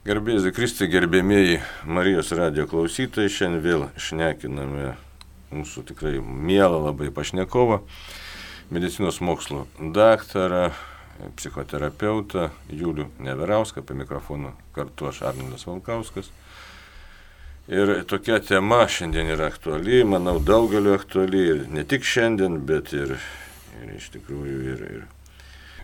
Gerbėjai 0.00 0.48
Kristai, 0.56 0.86
gerbėmėjai 0.88 1.58
Marijos 1.84 2.30
radio 2.32 2.64
klausytojai, 2.64 3.28
šiandien 3.28 3.60
vėl 3.60 3.82
šnekiname 4.00 4.94
mūsų 5.52 5.82
tikrai 5.90 6.14
mielą 6.24 6.78
labai 6.86 7.10
pašnekovą, 7.12 7.82
medicinos 8.72 9.18
mokslo 9.20 9.66
daktarą, 9.76 10.70
psichoterapeutą 11.36 12.48
Julių 12.72 13.10
Neverauską, 13.20 13.84
apie 13.84 13.98
mikrofoną 14.00 14.54
kartu 14.72 15.10
aš 15.12 15.20
Arninas 15.34 15.68
Valkauskas. 15.68 16.32
Ir 17.68 17.98
tokia 18.08 18.40
tema 18.40 18.86
šiandien 18.88 19.28
yra 19.36 19.52
aktuali, 19.52 20.00
manau, 20.08 20.38
daugeliu 20.40 20.96
aktuali 20.96 21.44
ir 21.44 21.64
ne 21.68 21.84
tik 21.84 22.08
šiandien, 22.08 22.56
bet 22.64 22.96
ir, 22.96 23.18
ir 23.84 23.96
iš 24.00 24.08
tikrųjų 24.16 24.60
ir, 24.64 24.86
ir 24.96 25.08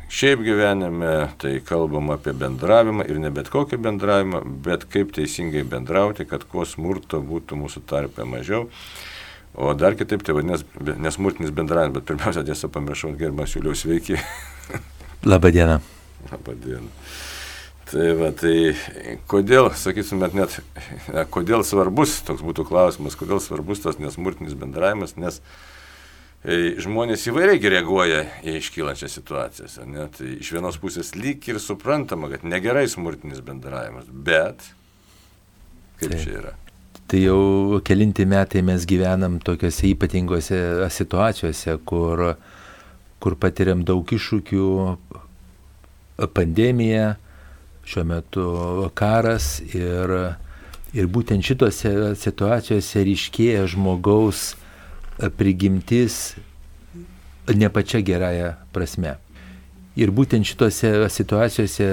Šiaip 0.06 0.44
gyvenime 0.46 1.12
tai 1.42 1.56
kalbam 1.66 2.12
apie 2.14 2.30
bendravimą 2.36 3.08
ir 3.10 3.18
ne 3.18 3.30
bet 3.34 3.50
kokį 3.50 3.80
bendravimą, 3.82 4.42
bet 4.62 4.86
kaip 4.92 5.10
teisingai 5.16 5.64
bendrauti, 5.66 6.28
kad 6.30 6.46
kuo 6.46 6.62
smurto 6.68 7.18
būtų 7.18 7.58
mūsų 7.58 7.82
tarpe 7.90 8.26
mažiau. 8.28 8.68
O 9.56 9.72
dar 9.74 9.96
kitaip 9.98 10.22
tai 10.22 10.36
vadinasi 10.36 10.66
nesmurtinis 11.02 11.50
bendravimas, 11.50 11.96
bet 11.98 12.06
pirmiausia, 12.10 12.44
tiesą 12.46 12.70
pamiršau, 12.70 13.16
gerbiamas 13.18 13.56
Juliaus 13.56 13.82
sveiki. 13.82 14.20
Labadiena. 15.32 15.80
Labadiena. 16.30 16.90
Tai 17.86 18.06
va, 18.18 18.32
tai 18.34 18.74
kodėl, 19.30 19.72
sakytumėt, 19.78 20.34
net, 20.38 20.56
kodėl 21.34 21.62
svarbus, 21.66 22.18
toks 22.26 22.42
būtų 22.46 22.64
klausimas, 22.66 23.14
kodėl 23.18 23.38
svarbus 23.42 23.82
tas 23.82 23.98
nesmurtinis 24.02 24.54
bendravimas, 24.58 25.14
nes 25.18 25.38
žmonės 26.46 27.24
įvairiai 27.26 27.70
reaguoja 27.72 28.20
į 28.46 28.56
iškylančias 28.60 29.16
situacijas. 29.18 29.80
Ne? 29.82 30.06
Tai 30.14 30.28
iš 30.38 30.52
vienos 30.54 30.78
pusės 30.78 31.14
lyg 31.18 31.42
ir 31.50 31.58
suprantama, 31.62 32.30
kad 32.30 32.46
negerai 32.46 32.86
smurtinis 32.90 33.42
bendravimas, 33.42 34.06
bet 34.06 34.62
kaip 35.98 36.12
tai. 36.12 36.20
čia 36.22 36.36
yra? 36.42 36.54
Tai 37.06 37.22
jau 37.22 37.80
kelinti 37.86 38.26
metai 38.26 38.62
mes 38.66 38.86
gyvenam 38.86 39.38
tokiuose 39.42 39.90
ypatingose 39.92 40.58
situacijose, 40.90 41.76
kur, 41.86 42.22
kur 43.22 43.36
patiriam 43.38 43.84
daug 43.86 44.06
iššūkių, 44.10 44.70
pandemija, 46.34 47.16
šiuo 47.86 48.04
metu 48.06 48.46
karas 48.98 49.60
ir, 49.70 50.14
ir 50.94 51.10
būtent 51.10 51.46
šitose 51.46 52.14
situacijose 52.18 53.02
ryškėja 53.06 53.66
žmogaus 53.70 54.54
prigimtis 55.36 56.36
ne 57.54 57.70
pačia 57.70 58.00
gerąją 58.04 58.52
prasme. 58.72 59.16
Ir 59.96 60.12
būtent 60.12 60.44
šitose 60.44 60.90
situacijose 61.08 61.88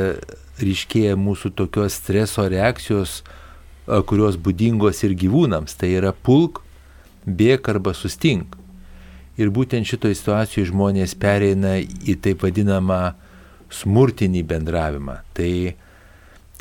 ryškėja 0.59 1.16
mūsų 1.17 1.53
tokios 1.55 1.95
streso 2.01 2.45
reakcijos, 2.51 3.21
kurios 4.09 4.35
būdingos 4.35 5.03
ir 5.07 5.16
gyvūnams. 5.19 5.77
Tai 5.79 5.89
yra 5.91 6.11
pulk, 6.11 6.61
bėk 7.25 7.69
arba 7.71 7.94
sustink. 7.95 8.57
Ir 9.39 9.49
būtent 9.53 9.88
šitoje 9.89 10.19
situacijoje 10.19 10.69
žmonės 10.69 11.16
pereina 11.17 11.77
į 11.79 12.17
taip 12.21 12.44
vadinamą 12.45 13.16
smurtinį 13.73 14.44
bendravimą. 14.51 15.21
Tai, 15.33 15.53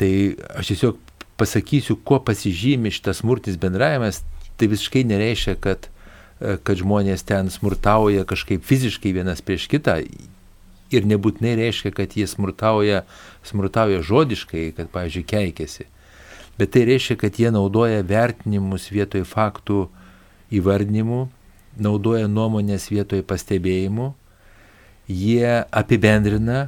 tai 0.00 0.12
aš 0.56 0.72
tiesiog 0.72 1.00
pasakysiu, 1.40 1.98
kuo 2.06 2.20
pasižymi 2.24 2.92
šitas 2.94 3.20
smurtinis 3.20 3.60
bendravimas. 3.60 4.22
Tai 4.56 4.70
visiškai 4.70 5.02
nereiškia, 5.08 5.58
kad 5.60 5.90
kad 6.64 6.78
žmonės 6.80 7.24
ten 7.26 7.50
smurtauja 7.52 8.26
kažkaip 8.28 8.64
fiziškai 8.66 9.14
vienas 9.14 9.42
prieš 9.44 9.68
kitą. 9.70 10.00
Ir 10.92 11.06
nebūtinai 11.08 11.54
reiškia, 11.56 11.92
kad 11.96 12.16
jie 12.18 12.26
smurtauja, 12.28 13.04
smurtauja 13.46 14.02
žodiškai, 14.04 14.72
kad, 14.76 14.90
pavyzdžiui, 14.92 15.28
keikiasi. 15.28 15.86
Bet 16.58 16.74
tai 16.74 16.84
reiškia, 16.90 17.16
kad 17.20 17.38
jie 17.40 17.52
naudoja 17.54 18.02
vertinimus 18.04 18.90
vietoj 18.92 19.24
faktų 19.28 19.86
įvardinimų, 20.52 21.22
naudoja 21.80 22.28
nuomonės 22.28 22.90
vietoj 22.92 23.24
pastebėjimų, 23.24 24.10
jie 25.08 25.62
apibendrina, 25.72 26.66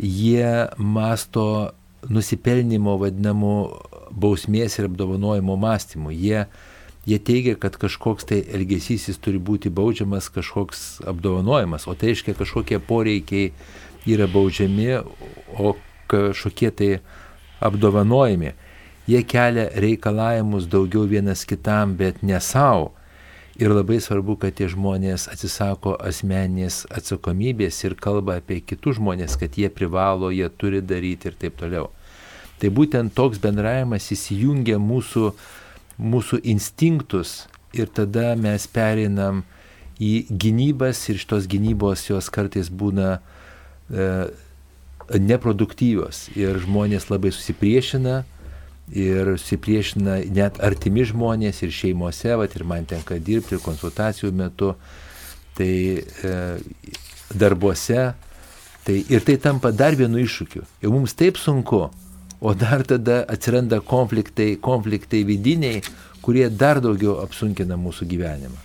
jie 0.00 0.70
masto 0.78 1.74
nusipelnimo 2.08 2.96
vadinamų 3.00 3.56
bausmės 4.10 4.78
ir 4.78 4.88
apdovanojimo 4.88 5.56
mąstymų. 5.60 6.14
Jie 6.16 6.46
jie 7.06 7.18
teigia, 7.18 7.54
kad 7.56 7.76
kažkoks 7.76 8.28
tai 8.28 8.42
elgesys 8.52 9.08
jis 9.08 9.18
turi 9.22 9.40
būti 9.40 9.72
baudžiamas, 9.72 10.28
kažkoks 10.32 11.00
apdovanojimas, 11.08 11.88
o 11.88 11.94
tai 11.94 12.12
reiškia 12.12 12.36
kažkokie 12.38 12.80
poreikiai 12.84 13.52
yra 14.08 14.28
baudžiami, 14.28 15.00
o 15.56 15.74
kažkokie 16.10 16.70
tai 16.70 16.90
apdovanojami. 17.60 18.54
Jie 19.08 19.22
kelia 19.26 19.70
reikalavimus 19.80 20.68
daugiau 20.70 21.06
vienas 21.08 21.44
kitam, 21.48 21.96
bet 21.96 22.22
ne 22.22 22.40
savo. 22.40 22.92
Ir 23.60 23.72
labai 23.74 23.98
svarbu, 24.00 24.38
kad 24.40 24.54
tie 24.56 24.70
žmonės 24.72 25.26
atsisako 25.28 25.96
asmeninės 26.00 26.84
atsakomybės 26.96 27.80
ir 27.84 27.96
kalba 27.98 28.38
apie 28.40 28.60
kitus 28.64 28.96
žmonės, 28.96 29.34
kad 29.40 29.58
jie 29.58 29.68
privalo, 29.68 30.30
jie 30.32 30.48
turi 30.48 30.80
daryti 30.80 31.28
ir 31.28 31.36
taip 31.36 31.58
toliau. 31.60 31.90
Tai 32.60 32.70
būtent 32.76 33.12
toks 33.16 33.40
bendravimas 33.42 34.06
įsijungia 34.14 34.78
mūsų 34.80 35.26
uh, 35.28 35.42
mūsų 36.00 36.40
instinktus 36.48 37.44
ir 37.76 37.90
tada 37.92 38.34
mes 38.40 38.66
pereinam 38.66 39.44
į 40.00 40.26
gynybas 40.32 41.02
ir 41.12 41.20
šitos 41.20 41.46
gynybos 41.50 42.06
jos 42.08 42.30
kartais 42.32 42.70
būna 42.72 43.18
e, 43.92 44.06
neproduktyvios 45.18 46.28
ir 46.38 46.60
žmonės 46.64 47.10
labai 47.10 47.32
susipriešina 47.34 48.22
ir 48.90 49.34
susipriešina 49.38 50.16
net 50.34 50.58
artimi 50.64 51.04
žmonės 51.06 51.62
ir 51.62 51.74
šeimose, 51.74 52.32
vat, 52.38 52.56
ir 52.56 52.64
man 52.66 52.88
tenka 52.90 53.20
dirbti 53.22 53.56
ir 53.56 53.62
konsultacijų 53.62 54.32
metu, 54.34 54.72
tai 55.54 55.74
e, 56.00 56.34
darbuose, 57.30 58.10
tai 58.86 58.96
ir 59.12 59.22
tai 59.26 59.36
tampa 59.38 59.70
dar 59.70 59.94
vienu 59.98 60.18
iššūkiu. 60.24 60.64
Ir 60.82 60.90
mums 60.90 61.14
taip 61.14 61.38
sunku, 61.38 61.86
o 62.40 62.54
dar 62.54 62.84
tada 62.88 63.22
atsiranda 63.28 63.80
konfliktai, 63.80 64.54
konfliktai 64.62 65.24
vidiniai, 65.28 65.82
kurie 66.24 66.48
dar 66.50 66.80
daugiau 66.84 67.20
apsunkina 67.24 67.78
mūsų 67.80 68.08
gyvenimą. 68.10 68.58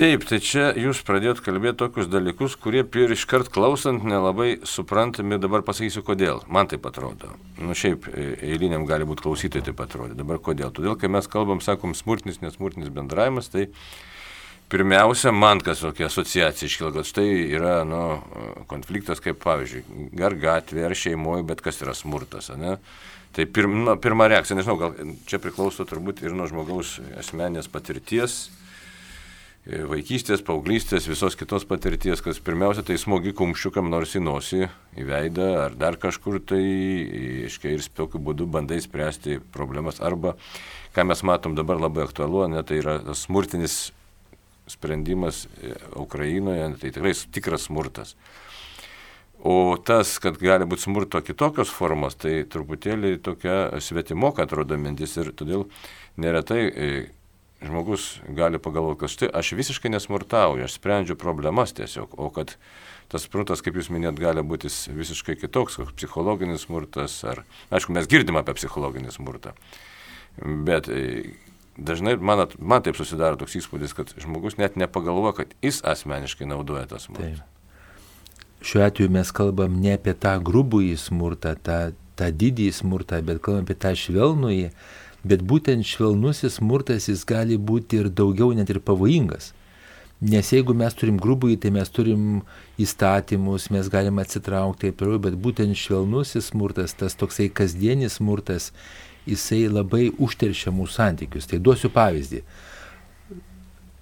Taip, 0.00 0.22
tai 0.24 0.38
čia 0.40 0.70
jūs 0.78 1.02
pradėjot 1.04 1.42
kalbėti 1.44 1.76
tokius 1.82 2.06
dalykus, 2.08 2.54
kurie 2.56 2.84
ir 2.86 3.10
iškart 3.12 3.50
klausant 3.52 4.04
nelabai 4.06 4.54
suprantami, 4.64 5.36
dabar 5.36 5.60
pasakysiu 5.66 6.00
kodėl. 6.06 6.40
Man 6.48 6.70
taip 6.70 6.86
atrodo. 6.88 7.34
Nu 7.58 7.74
šiaip 7.76 8.06
e, 8.08 8.30
eiliniam 8.52 8.86
gali 8.88 9.04
būti 9.04 9.26
klausytojai 9.26 9.66
taip 9.66 9.82
atrodo. 9.84 10.14
Dabar 10.16 10.40
kodėl? 10.40 10.70
Todėl, 10.72 10.94
kai 10.96 11.10
mes 11.12 11.28
kalbam, 11.28 11.60
sakom, 11.60 11.92
smurtinis, 11.98 12.40
nesmurtinis 12.40 12.88
bendravimas, 12.94 13.50
tai 13.52 13.66
Pirmiausia, 14.70 15.32
man 15.34 15.58
kas 15.66 15.80
tokia 15.82 16.06
asociacija 16.06 16.68
iškilo, 16.68 16.92
kad 16.94 17.06
štai 17.08 17.26
yra 17.56 17.80
nu, 17.88 18.04
konfliktas, 18.70 19.18
kaip 19.22 19.40
pavyzdžiui, 19.42 19.82
ar 20.22 20.36
gatvė, 20.38 20.84
ar 20.86 20.94
šeimoje, 20.94 21.42
bet 21.48 21.64
kas 21.64 21.82
yra 21.82 21.94
smurtas. 21.98 22.52
Ne? 22.54 22.76
Tai 23.34 23.48
pirma, 23.50 23.82
nu, 23.88 23.96
pirma 23.98 24.28
reakcija, 24.30 24.60
nežinau, 24.60 24.78
gal 24.78 24.94
čia 25.26 25.42
priklauso 25.42 25.86
turbūt 25.90 26.22
ir 26.22 26.38
nuo 26.38 26.46
žmogaus 26.50 27.00
asmenės 27.18 27.66
patirties, 27.70 28.38
e, 29.66 29.82
vaikystės, 29.90 30.46
paauglystės, 30.46 31.10
visos 31.10 31.34
kitos 31.38 31.66
patirties, 31.66 32.22
kas 32.22 32.38
pirmiausia, 32.38 32.86
tai 32.86 32.98
smogi 32.98 33.34
kumščiukam 33.34 33.90
nors 33.90 34.14
į 34.14 34.22
nosį, 34.22 34.64
į 34.94 35.10
veidą 35.10 35.52
ar 35.66 35.78
dar 35.78 35.98
kažkur 35.98 36.38
tai, 36.46 36.62
iškai 37.50 37.74
ir 37.74 37.90
tokiu 37.90 38.22
būdu 38.22 38.46
bandai 38.46 38.78
spręsti 38.86 39.42
problemas. 39.50 39.98
Arba, 39.98 40.38
ką 40.94 41.10
mes 41.10 41.26
matom 41.26 41.58
dabar 41.58 41.82
labai 41.82 42.06
aktualu, 42.06 42.46
ne, 42.54 42.62
tai 42.62 42.84
yra 42.84 43.00
smurtinis 43.18 43.88
sprendimas 44.70 45.44
e, 45.46 45.74
Ukrainoje, 46.00 46.70
tai 46.80 46.92
tikrai 46.94 47.14
tikras 47.32 47.68
smurtas. 47.68 48.14
O 49.40 49.76
tas, 49.80 50.18
kad 50.20 50.36
gali 50.36 50.66
būti 50.68 50.84
smurto 50.84 51.20
kitokios 51.24 51.70
formos, 51.72 52.18
tai 52.20 52.42
truputėlį 52.44 53.14
tokia 53.24 53.80
svetimoka 53.80 54.44
atrodo 54.44 54.76
mintis 54.76 55.16
ir 55.16 55.32
todėl 55.32 55.64
neretai 56.20 56.60
e, 56.68 56.90
žmogus 57.64 58.18
gali 58.36 58.60
pagalvoti, 58.60 59.00
kad 59.00 59.12
štai 59.12 59.30
aš 59.40 59.52
visiškai 59.56 59.92
nesmurtauju, 59.92 60.64
aš 60.64 60.76
sprendžiu 60.76 61.16
problemas 61.20 61.72
tiesiog, 61.76 62.12
o 62.20 62.28
kad 62.36 62.52
tas 63.10 63.24
smurtas, 63.26 63.64
kaip 63.64 63.76
jūs 63.80 63.90
minėt, 63.92 64.20
gali 64.20 64.44
būti 64.46 64.70
visiškai 64.94 65.36
kitoks, 65.40 65.80
koks 65.80 65.96
psichologinis 65.98 66.68
smurtas, 66.68 67.16
ar, 67.24 67.42
aišku, 67.72 67.96
mes 67.96 68.08
girdim 68.12 68.38
apie 68.40 68.54
psichologinį 68.60 69.12
smurtą, 69.16 69.56
bet 70.68 70.88
e, 70.92 71.32
dažnai 71.80 72.16
man, 72.16 72.44
man 72.58 72.84
taip 72.84 72.98
susidaro 72.98 73.38
toks 73.40 73.56
įspūdis, 73.60 73.94
kad 73.96 74.12
žmogus 74.20 74.58
net 74.60 74.76
nepagalvoja, 74.80 75.34
kad 75.40 75.54
jis 75.64 75.80
asmeniškai 75.86 76.48
naudoja 76.50 76.86
tą 76.90 77.00
smurtą. 77.02 77.32
Taip. 77.32 77.46
Šiuo 78.60 78.84
atveju 78.84 79.12
mes 79.12 79.30
kalbam 79.32 79.78
ne 79.80 79.94
apie 79.96 80.12
tą 80.20 80.34
grubųjį 80.44 80.96
smurtą, 81.00 81.54
tą, 81.64 81.78
tą 82.20 82.28
didįjį 82.42 82.74
smurtą, 82.76 83.22
bet 83.24 83.40
kalbam 83.44 83.64
apie 83.64 83.78
tą 83.80 83.94
švelnųjį, 83.96 84.66
bet 85.24 85.44
būtent 85.44 85.88
švelnusis 85.88 86.58
smurtas 86.60 87.08
jis 87.08 87.24
gali 87.28 87.56
būti 87.56 88.02
ir 88.02 88.10
daugiau 88.12 88.52
net 88.56 88.72
ir 88.72 88.82
pavojingas. 88.84 89.54
Nes 90.20 90.50
jeigu 90.52 90.74
mes 90.76 90.92
turim 90.92 91.16
grubųjį, 91.16 91.56
tai 91.62 91.70
mes 91.72 91.88
turim 91.88 92.42
įstatymus, 92.80 93.70
mes 93.72 93.88
galime 93.88 94.20
atsitraukti, 94.20 94.92
taip, 94.92 95.22
bet 95.24 95.38
būtent 95.40 95.72
švelnusis 95.80 96.50
smurtas, 96.52 96.92
tas 96.92 97.16
toksai 97.16 97.48
kasdienis 97.48 98.18
smurtas, 98.20 98.68
jisai 99.28 99.64
labai 99.70 100.08
užteršia 100.18 100.72
mūsų 100.74 100.96
santykius. 100.96 101.48
Tai 101.50 101.60
duosiu 101.62 101.90
pavyzdį. 101.94 102.42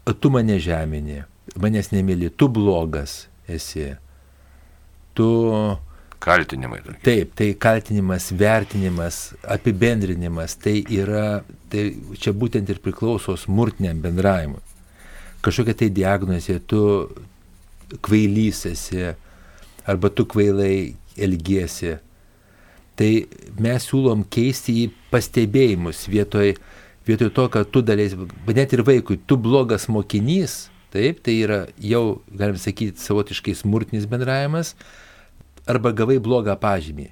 Tu 0.08 0.30
mane 0.32 0.56
žeminė, 0.62 1.24
manęs 1.60 1.92
nemėly, 1.92 2.30
tu 2.32 2.48
blogas 2.48 3.26
esi. 3.48 3.90
Tu 5.18 5.28
Kaltinimai. 6.18 6.80
Tokie. 6.82 6.98
Taip, 7.06 7.34
tai 7.38 7.52
kaltinimas, 7.54 8.32
vertinimas, 8.34 9.18
apibendrinimas, 9.46 10.56
tai 10.58 10.80
yra, 10.90 11.44
tai 11.70 11.92
čia 12.18 12.32
būtent 12.34 12.70
ir 12.72 12.80
priklauso 12.82 13.36
smurtiniam 13.38 14.00
bendravimui. 14.02 14.64
Kažkokia 15.46 15.76
tai 15.78 15.88
diagnozė, 15.94 16.58
tu 16.66 16.80
kvailys 18.02 18.64
esi, 18.72 19.12
arba 19.86 20.10
tu 20.10 20.26
kvailai 20.26 20.96
elgiesi. 21.16 21.94
Tai 22.98 23.10
mes 23.62 23.84
siūlom 23.86 24.24
keisti 24.32 24.74
į 24.82 24.86
pastebėjimus 25.12 26.06
vietoj, 26.10 26.56
vietoj 27.06 27.30
to, 27.34 27.44
kad 27.54 27.70
tu 27.70 27.82
dalės, 27.86 28.16
net 28.48 28.74
ir 28.74 28.82
vaikui, 28.86 29.20
tu 29.22 29.38
blogas 29.38 29.86
mokinys, 29.92 30.64
taip, 30.94 31.20
tai 31.22 31.36
yra 31.44 31.60
jau, 31.78 32.20
galim 32.32 32.58
sakyti, 32.58 32.98
savotiškai 33.02 33.54
smurtinis 33.58 34.08
bendravimas 34.10 34.74
arba 35.68 35.92
gavai 35.94 36.18
blogą 36.22 36.56
pažymį. 36.58 37.10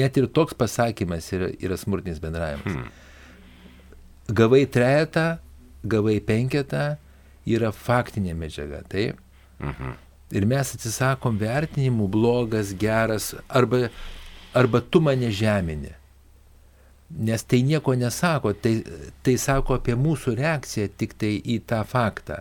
Net 0.00 0.16
ir 0.16 0.26
toks 0.32 0.56
pasakymas 0.56 1.28
yra, 1.36 1.50
yra 1.60 1.76
smurtinis 1.78 2.20
bendravimas. 2.22 2.72
Hmm. 2.72 2.88
Gavai 4.32 4.64
trejetą, 4.72 5.36
gavai 5.84 6.16
penketą, 6.24 6.94
yra 7.46 7.72
faktinė 7.74 8.34
medžiaga, 8.38 8.80
taip? 8.88 9.20
Mhm. 9.60 9.94
Ir 10.32 10.46
mes 10.48 10.72
atsisakom 10.74 11.36
vertinimų 11.36 12.06
blogas, 12.08 12.72
geras, 12.80 13.34
arba, 13.52 13.90
arba 14.54 14.80
tu 14.80 15.00
mane 15.04 15.30
žeminė. 15.32 15.94
Nes 17.12 17.44
tai 17.44 17.60
nieko 17.66 17.92
nesako, 17.98 18.54
tai, 18.56 18.78
tai 19.24 19.36
sako 19.40 19.76
apie 19.76 19.96
mūsų 20.00 20.36
reakciją 20.38 20.88
tik 20.96 21.16
tai 21.20 21.34
į 21.36 21.58
tą 21.68 21.82
faktą. 21.88 22.40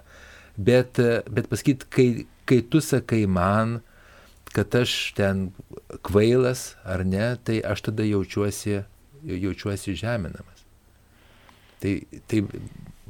Bet, 0.56 1.00
bet 1.28 1.50
pasakyt, 1.52 1.88
kai, 1.92 2.26
kai 2.48 2.62
tu 2.72 2.80
sakai 2.84 3.26
man, 3.28 3.82
kad 4.56 4.76
aš 4.76 5.14
ten 5.18 5.50
kvailas 6.08 6.76
ar 6.88 7.04
ne, 7.08 7.34
tai 7.44 7.60
aš 7.68 7.88
tada 7.90 8.08
jaučiuosi, 8.08 8.82
jaučiuosi 9.28 9.96
žeminamas. 10.00 10.64
Tai, 11.84 11.94
tai 12.32 12.44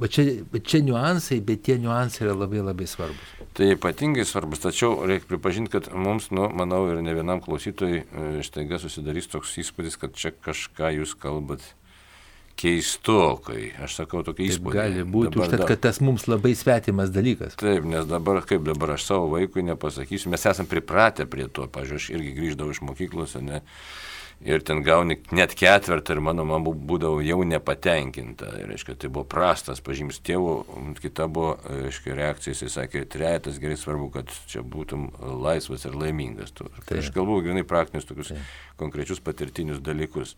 va 0.00 0.08
čia, 0.08 0.24
va 0.52 0.62
čia 0.64 0.82
niuansai, 0.86 1.40
bet 1.44 1.64
tie 1.66 1.76
niuansai 1.82 2.26
yra 2.26 2.36
labai 2.36 2.62
labai 2.64 2.88
svarbus. 2.90 3.36
Tai 3.52 3.68
ypatingai 3.74 4.24
svarbus, 4.28 4.62
tačiau 4.64 5.04
reikia 5.08 5.28
pripažinti, 5.34 5.72
kad 5.74 5.90
mums, 5.92 6.30
nu, 6.32 6.48
manau, 6.56 6.86
ir 6.88 7.02
ne 7.04 7.14
vienam 7.16 7.42
klausytojui 7.44 8.00
e, 8.00 8.32
štaiga 8.46 8.80
susidarys 8.80 9.28
toks 9.32 9.58
įspūdis, 9.60 9.98
kad 10.00 10.16
čia 10.16 10.32
kažką 10.32 10.94
jūs 10.96 11.16
kalbat 11.20 11.66
keistokai. 12.58 13.72
Aš 13.82 13.98
sakau 14.02 14.22
tokį 14.26 14.48
įspūdį. 14.50 14.76
Gali 14.76 15.04
būti, 15.04 15.34
dabar, 15.34 15.48
užtat, 15.48 15.64
kad 15.70 15.82
tas 15.88 16.00
mums 16.04 16.28
labai 16.30 16.54
svetimas 16.58 17.12
dalykas. 17.14 17.56
Taip, 17.60 17.86
nes 17.88 18.08
dabar, 18.08 18.42
kaip 18.48 18.64
dabar 18.66 18.94
aš 18.96 19.06
savo 19.08 19.30
vaikui 19.34 19.64
nepasakysiu, 19.66 20.32
mes 20.32 20.46
esame 20.48 20.70
pripratę 20.70 21.26
prie 21.30 21.48
to. 21.48 21.66
Pavyzdžiui, 21.72 22.00
aš 22.00 22.08
irgi 22.16 22.34
grįždavau 22.38 22.74
iš 22.74 22.82
mokyklos, 22.84 23.36
ne, 23.44 23.62
ir 24.44 24.62
ten 24.66 24.82
gauni 24.82 25.18
net 25.34 25.54
ketvirtą 25.58 26.16
ir 26.16 26.20
mano 26.24 26.44
mama 26.46 26.72
būdavo 26.74 27.22
jau 27.24 27.38
nepatenkinta. 27.46 28.50
Ir, 28.58 28.68
reiškia, 28.72 28.96
tai 28.98 29.10
buvo 29.12 29.24
prastas 29.30 29.82
pažymis 29.84 30.20
tėvų, 30.26 30.56
kita 31.02 31.28
buvo, 31.30 31.54
reiškia, 31.68 32.16
reakcija, 32.18 32.56
jisai 32.56 32.70
sakė, 32.76 33.04
trejetas 33.12 33.60
gerai 33.62 33.78
svarbu, 33.80 34.10
kad 34.16 34.34
čia 34.50 34.64
būtum 34.66 35.10
laisvas 35.44 35.86
ir 35.88 35.96
laimingas. 35.98 36.54
Tu. 36.56 36.68
Tai 36.88 37.00
aš 37.02 37.12
kalbu 37.14 37.40
grinai 37.46 37.64
praktinius 37.68 38.08
tokius 38.08 38.34
tai. 38.34 38.42
konkrečius 38.82 39.22
patirtinius 39.22 39.82
dalykus. 39.84 40.36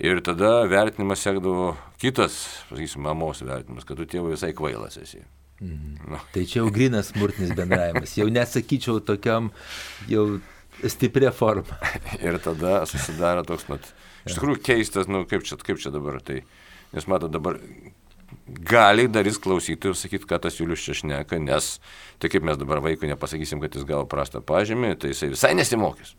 Ir 0.00 0.18
tada 0.26 0.64
vertinimas 0.66 1.22
sekdavo 1.22 1.74
kitas, 2.02 2.40
sakysim, 2.70 3.04
mamos 3.06 3.44
vertinimas, 3.46 3.86
kad 3.86 4.00
tu 4.00 4.08
tėvui 4.10 4.34
visai 4.34 4.50
kvailas 4.56 4.98
esi. 4.98 5.22
Mhm. 5.60 6.10
Nu. 6.10 6.18
Tai 6.34 6.42
čia 6.42 6.64
jau 6.64 6.70
grinas 6.74 7.12
smurtinis 7.12 7.54
bendravimas, 7.54 8.16
jau 8.18 8.26
nesakyčiau 8.32 8.98
tokiam 9.06 9.52
jau 10.10 10.40
stiprią 10.82 11.32
formą. 11.34 11.78
ir 12.26 12.38
tada 12.42 12.82
susidaro 12.90 13.44
toks, 13.46 13.68
mat, 13.70 13.92
iš 14.24 14.38
tikrųjų 14.38 14.62
keistas, 14.64 15.10
nu 15.10 15.24
kaip 15.28 15.46
čia, 15.46 15.58
kaip 15.60 15.82
čia 15.82 15.92
dabar, 15.94 16.20
tai, 16.24 16.42
nes 16.94 17.08
mato 17.10 17.30
dabar 17.32 17.60
gali 18.44 19.06
darys 19.08 19.38
klausytojų 19.42 19.94
ir 19.94 19.98
sakyti, 19.98 20.28
ką 20.28 20.40
tas 20.42 20.58
Julius 20.58 20.82
čia 20.84 20.96
šneka, 20.98 21.38
nes 21.42 21.78
tai 22.22 22.30
kaip 22.32 22.44
mes 22.46 22.58
dabar 22.60 22.82
vaikui 22.84 23.08
nepasakysim, 23.12 23.62
kad 23.62 23.76
jis 23.76 23.86
gavo 23.88 24.06
prastą 24.10 24.42
pažymį, 24.44 24.94
tai 25.00 25.14
jisai 25.14 25.32
visai 25.32 25.54
nesimokys. 25.56 26.14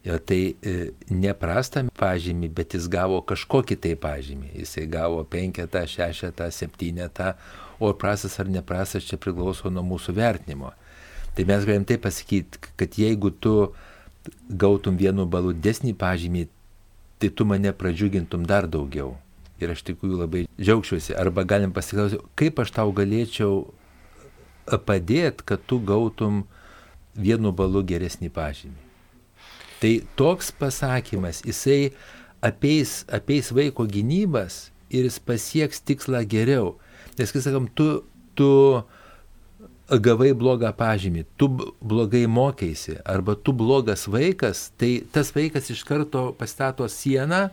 Jo, 0.00 0.16
tai 0.16 0.54
e, 0.64 0.74
neprastą 1.12 1.82
pažymį, 2.00 2.48
bet 2.56 2.72
jis 2.72 2.86
gavo 2.88 3.18
kažkokį 3.28 3.76
tai 3.84 3.92
pažymį. 4.00 4.54
Jisai 4.62 4.86
gavo 4.88 5.20
penketą, 5.28 5.82
šešetą, 5.92 6.46
septynetą, 6.56 7.34
o 7.80 7.92
prastas 7.92 8.38
ar 8.40 8.48
neprastas 8.48 9.04
čia 9.04 9.20
priklauso 9.20 9.68
nuo 9.72 9.84
mūsų 9.84 10.14
vertinimo. 10.16 10.72
Tai 11.36 11.44
mes 11.48 11.68
galim 11.68 11.84
taip 11.88 12.06
pasakyti, 12.06 12.62
kad 12.80 12.96
jeigu 12.96 13.28
tu 13.44 13.54
gautum 14.48 14.96
vienu 15.00 15.26
balu 15.26 15.52
desnį 15.52 15.94
pažymį, 15.98 16.46
tai 17.20 17.30
tu 17.30 17.46
mane 17.48 17.72
pradžiugintum 17.72 18.46
dar 18.48 18.68
daugiau. 18.68 19.16
Ir 19.60 19.72
aš 19.74 19.82
tikrųjų 19.84 20.22
labai 20.22 20.46
džiaugčiausi. 20.56 21.16
Arba 21.20 21.44
galim 21.44 21.72
pasiklausyti, 21.76 22.24
kaip 22.38 22.62
aš 22.62 22.72
tau 22.78 22.92
galėčiau 22.96 23.66
padėti, 24.88 25.44
kad 25.44 25.60
tu 25.68 25.80
gautum 25.84 26.44
vienu 27.16 27.52
balu 27.52 27.82
geresnį 27.84 28.30
pažymį. 28.32 28.78
Tai 29.80 29.92
toks 30.16 30.50
pasakymas, 30.52 31.40
jisai 31.44 31.92
apeis, 32.44 33.04
apeis 33.08 33.50
vaiko 33.52 33.86
gynybas 33.88 34.68
ir 34.92 35.06
jis 35.08 35.18
pasieks 35.24 35.80
tikslą 35.84 36.22
geriau. 36.28 36.74
Nes, 37.18 37.32
kai 37.32 37.42
sakom, 37.44 37.68
tu, 37.76 38.02
tu 38.36 38.50
gavai 39.98 40.30
blogą 40.38 40.70
pažymį, 40.76 41.24
tu 41.40 41.48
blogai 41.80 42.26
mokėsi, 42.30 43.00
arba 43.02 43.34
tu 43.34 43.54
blogas 43.56 44.06
vaikas, 44.06 44.68
tai 44.78 45.00
tas 45.12 45.32
vaikas 45.34 45.72
iš 45.74 45.82
karto 45.88 46.30
pastato 46.38 46.86
sieną, 46.86 47.48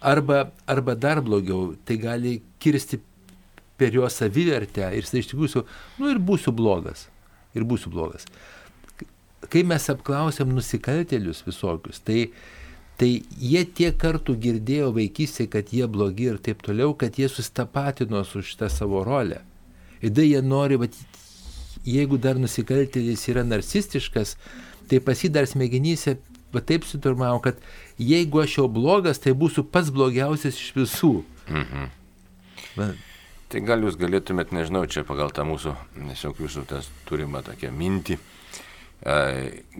arba, 0.00 0.50
arba 0.68 0.94
dar 0.94 1.22
blogiau, 1.24 1.72
tai 1.88 1.96
gali 2.02 2.36
kirsti 2.60 3.00
per 3.76 3.96
jo 3.96 4.08
savivertę 4.12 4.90
ir 4.92 5.04
jis 5.04 5.16
iš 5.22 5.32
tikrųjų, 5.32 5.64
nu 6.00 6.12
ir 6.12 6.20
būsiu 6.20 6.52
blogas, 6.56 7.08
ir 7.56 7.64
būsiu 7.64 7.92
blogas 7.92 8.28
kai 9.50 9.62
mes 9.66 9.88
apklausėm 9.92 10.52
nusikaltelius 10.54 11.42
visokius, 11.46 12.00
tai, 12.04 12.30
tai 13.00 13.10
jie 13.40 13.62
tiek 13.78 13.96
kartų 14.00 14.36
girdėjo 14.42 14.92
vaikystėje, 14.96 15.50
kad 15.52 15.74
jie 15.74 15.88
blogi 15.90 16.30
ir 16.32 16.40
taip 16.42 16.64
toliau, 16.66 16.94
kad 16.98 17.18
jie 17.18 17.28
sustapatino 17.32 18.22
su 18.26 18.42
šitą 18.44 18.70
savo 18.72 19.04
rolę. 19.06 19.42
Ir 20.02 20.10
tada 20.10 20.26
jie 20.26 20.42
nori, 20.44 20.78
bet 20.80 20.96
jeigu 21.86 22.18
dar 22.18 22.40
nusikaltėlis 22.40 23.26
yra 23.32 23.44
narcistiškas, 23.46 24.36
tai 24.90 25.00
pasidar 25.02 25.48
smegenyse 25.48 26.16
va 26.54 26.62
taip 26.64 26.86
suturmavo, 26.88 27.40
kad 27.44 27.58
jeigu 27.98 28.42
aš 28.42 28.60
jau 28.60 28.68
blogas, 28.72 29.20
tai 29.22 29.34
būsiu 29.36 29.66
pats 29.66 29.92
blogiausias 29.94 30.58
iš 30.60 30.72
visų. 30.76 31.12
Mhm. 31.48 31.90
Va. 32.76 32.92
Tai 33.46 33.62
gal 33.62 33.84
jūs 33.86 33.98
galėtumėt, 33.98 34.50
nežinau, 34.54 34.82
čia 34.90 35.04
pagal 35.06 35.30
tą 35.34 35.44
mūsų, 35.46 35.76
tiesiog 35.94 36.40
jūsų 36.42 36.64
tas 36.66 36.88
turimą 37.06 37.44
tokią 37.46 37.70
mintį, 37.70 38.18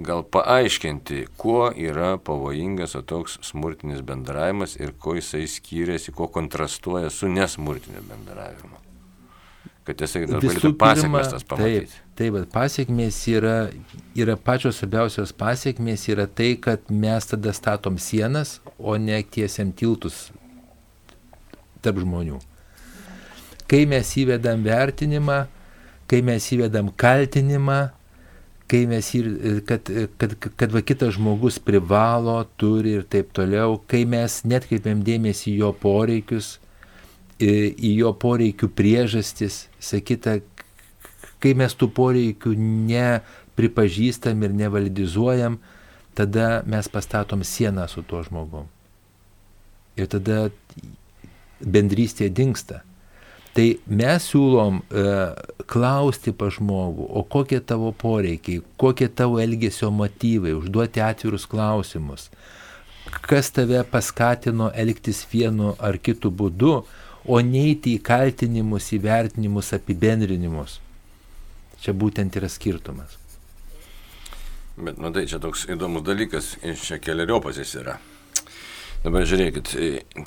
gal 0.06 0.22
paaiškinti, 0.22 1.24
kuo 1.40 1.72
yra 1.74 2.14
pavojingas 2.22 2.94
o 2.94 3.02
toks 3.02 3.40
smurtinis 3.42 4.04
bendravimas 4.06 4.76
ir 4.78 4.94
kuo 5.00 5.16
jisai 5.18 5.48
skiriasi, 5.50 6.14
kuo 6.14 6.28
kontrastuoja 6.30 7.10
su 7.10 7.28
nesmurtiniu 7.32 8.04
bendravimu. 8.06 8.85
Kad 9.86 10.02
jisai 10.02 10.24
galėtų 10.26 10.72
pasiekmes 10.80 11.28
tas 11.30 11.44
pamatyti. 11.46 11.92
Taip, 11.92 12.14
taip, 12.18 12.32
bet 12.34 12.48
pasiekmes 12.50 13.20
yra, 13.30 13.56
yra 14.18 14.34
pačios 14.34 14.80
svarbiausios 14.80 15.30
pasiekmes 15.36 16.08
yra 16.10 16.26
tai, 16.26 16.56
kad 16.58 16.90
mes 16.90 17.30
tada 17.30 17.54
statom 17.54 18.00
sienas, 18.02 18.58
o 18.78 18.96
ne 18.98 19.20
tiesiam 19.22 19.70
tiltus 19.70 20.26
tarp 21.84 22.02
žmonių. 22.02 22.40
Kai 23.70 23.84
mes 23.90 24.10
įvedam 24.18 24.66
vertinimą, 24.66 25.44
kai 26.10 26.22
mes 26.26 26.50
įvedam 26.54 26.90
kaltinimą, 26.98 27.80
kai 28.70 28.82
mes 28.90 29.08
ir, 29.14 29.30
kad, 29.66 29.90
kad, 30.18 30.36
kad 30.58 30.74
va 30.74 30.82
kitas 30.82 31.14
žmogus 31.16 31.58
privalo, 31.62 32.40
turi 32.58 32.96
ir 32.98 33.06
taip 33.10 33.30
toliau, 33.36 33.78
kai 33.90 34.02
mes 34.08 34.42
netkreipiam 34.46 35.02
dėmesį 35.06 35.58
jo 35.60 35.72
poreikius, 35.82 36.56
į, 37.40 37.92
jo 38.00 38.12
poreikių 38.16 38.68
priežastis, 38.72 39.66
sakyta, 39.82 40.38
kai 41.42 41.54
mes 41.58 41.74
tų 41.76 41.90
poreikių 41.96 42.54
nepripažįstam 42.58 44.44
ir 44.46 44.56
nevalidizuojam, 44.56 45.58
tada 46.16 46.62
mes 46.66 46.88
pastatom 46.88 47.44
sieną 47.44 47.88
su 47.92 48.02
tuo 48.02 48.22
žmogum. 48.24 48.68
Ir 49.96 50.08
tada 50.12 50.48
bendrystė 51.60 52.28
dinksta. 52.32 52.82
Tai 53.56 53.64
mes 53.88 54.24
siūlom 54.28 54.82
e, 54.84 55.02
klausti 55.64 56.34
pa 56.36 56.50
žmogų, 56.52 57.06
o 57.08 57.22
kokie 57.24 57.62
tavo 57.64 57.88
poreikiai, 57.96 58.60
kokie 58.76 59.08
tavo 59.08 59.40
elgesio 59.40 59.88
motyvai, 59.88 60.52
užduoti 60.58 61.00
atvirus 61.00 61.46
klausimus, 61.48 62.26
kas 63.24 63.48
tave 63.56 63.80
paskatino 63.88 64.68
elgtis 64.76 65.22
vienu 65.32 65.72
ar 65.80 65.96
kitu 65.96 66.28
būdu, 66.28 66.82
o 67.26 67.38
neiti 67.42 67.96
į 67.96 68.02
kaltinimus, 68.06 68.90
įvertinimus, 68.96 69.72
apibendrinimus. 69.76 70.80
Čia 71.82 71.94
būtent 71.96 72.36
yra 72.38 72.48
skirtumas. 72.50 73.16
Bet, 74.76 74.98
matai, 75.00 75.24
čia 75.28 75.40
toks 75.40 75.64
įdomus 75.72 76.04
dalykas, 76.04 76.54
čia 76.82 77.00
keliariopas 77.00 77.56
jis 77.62 77.74
yra. 77.80 77.96
Dabar 79.04 79.24
žiūrėkit, 79.28 79.72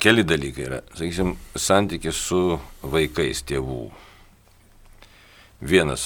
keli 0.02 0.24
dalykai 0.26 0.66
yra. 0.66 0.78
Sakysim, 0.96 1.34
santykis 1.58 2.18
su 2.18 2.40
vaikais 2.82 3.42
tėvų. 3.46 3.82
Vienas, 5.70 6.02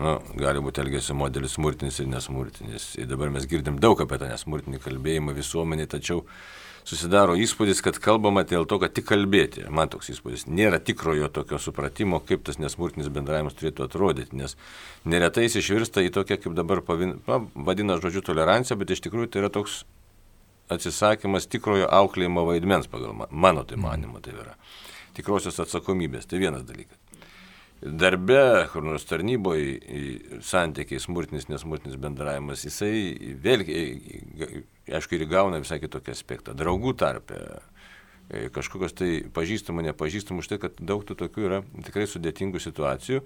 nu, 0.00 0.16
gali 0.40 0.62
būti 0.64 0.80
elgesio 0.80 1.14
modelis 1.18 1.58
smurtinis 1.58 2.00
ir 2.00 2.08
nesmurtinis. 2.08 2.94
Ir 2.96 3.10
dabar 3.10 3.30
mes 3.34 3.44
girdim 3.50 3.76
daug 3.82 4.00
apie 4.00 4.18
tą 4.22 4.30
nesmurtinį 4.30 4.80
kalbėjimą 4.82 5.34
visuomenį, 5.36 5.88
tačiau 5.92 6.22
susidaro 6.86 7.34
įspūdis, 7.38 7.82
kad 7.84 7.98
kalbama 8.02 8.44
dėl 8.46 8.66
to, 8.70 8.78
kad 8.82 8.94
tik 8.94 9.08
kalbėti. 9.08 9.64
Man 9.74 9.90
toks 9.92 10.12
įspūdis. 10.14 10.46
Nėra 10.46 10.78
tikrojo 10.82 11.28
tokio 11.34 11.58
supratimo, 11.62 12.20
kaip 12.24 12.44
tas 12.46 12.60
nesmurtinis 12.62 13.10
bendravimas 13.12 13.56
turėtų 13.58 13.88
atrodyti, 13.88 14.38
nes 14.38 14.56
neretai 15.04 15.48
jis 15.48 15.58
išvirsta 15.62 16.04
į 16.06 16.12
tokią, 16.14 16.40
kaip 16.44 16.58
dabar 16.58 16.82
pavin, 16.86 17.18
na, 17.26 17.40
vadina 17.54 17.98
žodžiu 18.02 18.22
toleranciją, 18.30 18.78
bet 18.80 18.94
iš 18.94 19.02
tikrųjų 19.06 19.32
tai 19.32 19.42
yra 19.44 19.52
toks 19.54 19.82
atsisakymas 20.72 21.50
tikrojo 21.50 21.90
auklėjimo 21.94 22.46
vaidmens 22.46 22.90
pagal 22.90 23.14
mano 23.30 23.66
tai 23.66 23.78
manimo 23.78 24.22
tai 24.22 24.34
yra. 24.38 24.54
Tikrosios 25.16 25.58
atsakomybės, 25.62 26.28
tai 26.28 26.42
vienas 26.42 26.66
dalykas 26.68 27.05
darbe, 27.82 28.66
kur 28.72 28.84
nors 28.84 29.04
tarnyboje, 29.08 29.76
santykiai, 30.44 31.00
smurtinis, 31.02 31.48
nesmurtinis 31.50 31.98
bendravimas, 32.00 32.64
jisai 32.64 33.36
vėlgi 33.42 33.76
aišku, 34.96 35.16
ir 35.16 35.26
įgauna 35.26 35.60
visai 35.62 35.78
kitokį 35.82 36.14
aspektą. 36.14 36.56
Draugų 36.56 36.96
tarpe, 36.98 37.40
e, 38.30 38.48
kažkokios 38.54 38.96
tai 38.96 39.10
pažįstamų, 39.34 39.90
nepažįstamų, 39.90 40.42
už 40.42 40.50
tai, 40.52 40.60
kad 40.62 40.80
daug 40.80 41.04
tų 41.04 41.18
tokių 41.20 41.48
yra 41.50 41.62
tikrai 41.84 42.06
sudėtingų 42.08 42.62
situacijų, 42.64 43.20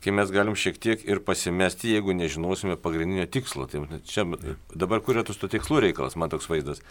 kai 0.00 0.14
mes 0.16 0.32
galim 0.32 0.56
šiek 0.56 0.80
tiek 0.80 1.06
ir 1.06 1.20
pasimesti, 1.22 1.92
jeigu 1.94 2.16
nežinosime 2.16 2.78
pagrindinio 2.80 3.28
tikslo. 3.30 3.68
Tai 3.70 3.84
čia 4.08 4.24
dabar 4.72 5.04
kur 5.04 5.14
yra 5.18 5.26
tas 5.28 5.38
to 5.38 5.46
tikslų 5.52 5.84
reikalas, 5.86 6.16
man 6.16 6.32
toks 6.32 6.48
vaizdas. 6.50 6.82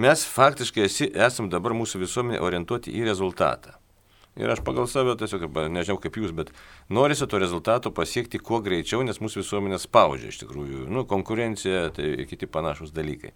Mes 0.00 0.26
faktiškai 0.26 0.88
esi, 0.88 1.10
esam 1.12 1.52
dabar 1.52 1.76
mūsų 1.76 2.02
visuomenė 2.06 2.42
orientuoti 2.42 2.94
į 2.96 3.04
rezultatą. 3.06 3.76
Ir 4.34 4.50
aš 4.50 4.64
pagal 4.66 4.88
save 4.90 5.14
tiesiog, 5.18 5.46
nežinau 5.70 6.00
kaip 6.02 6.16
jūs, 6.18 6.32
bet 6.34 6.50
norisi 6.90 7.28
to 7.30 7.38
rezultato 7.38 7.92
pasiekti 7.94 8.40
kuo 8.42 8.58
greičiau, 8.64 9.04
nes 9.06 9.20
mūsų 9.22 9.44
visuomenė 9.44 9.78
spaudžia 9.78 10.32
iš 10.32 10.40
tikrųjų. 10.42 10.88
Nu, 10.90 11.04
konkurencija, 11.06 11.86
tai 11.94 12.26
kiti 12.26 12.50
panašus 12.50 12.90
dalykai. 12.94 13.30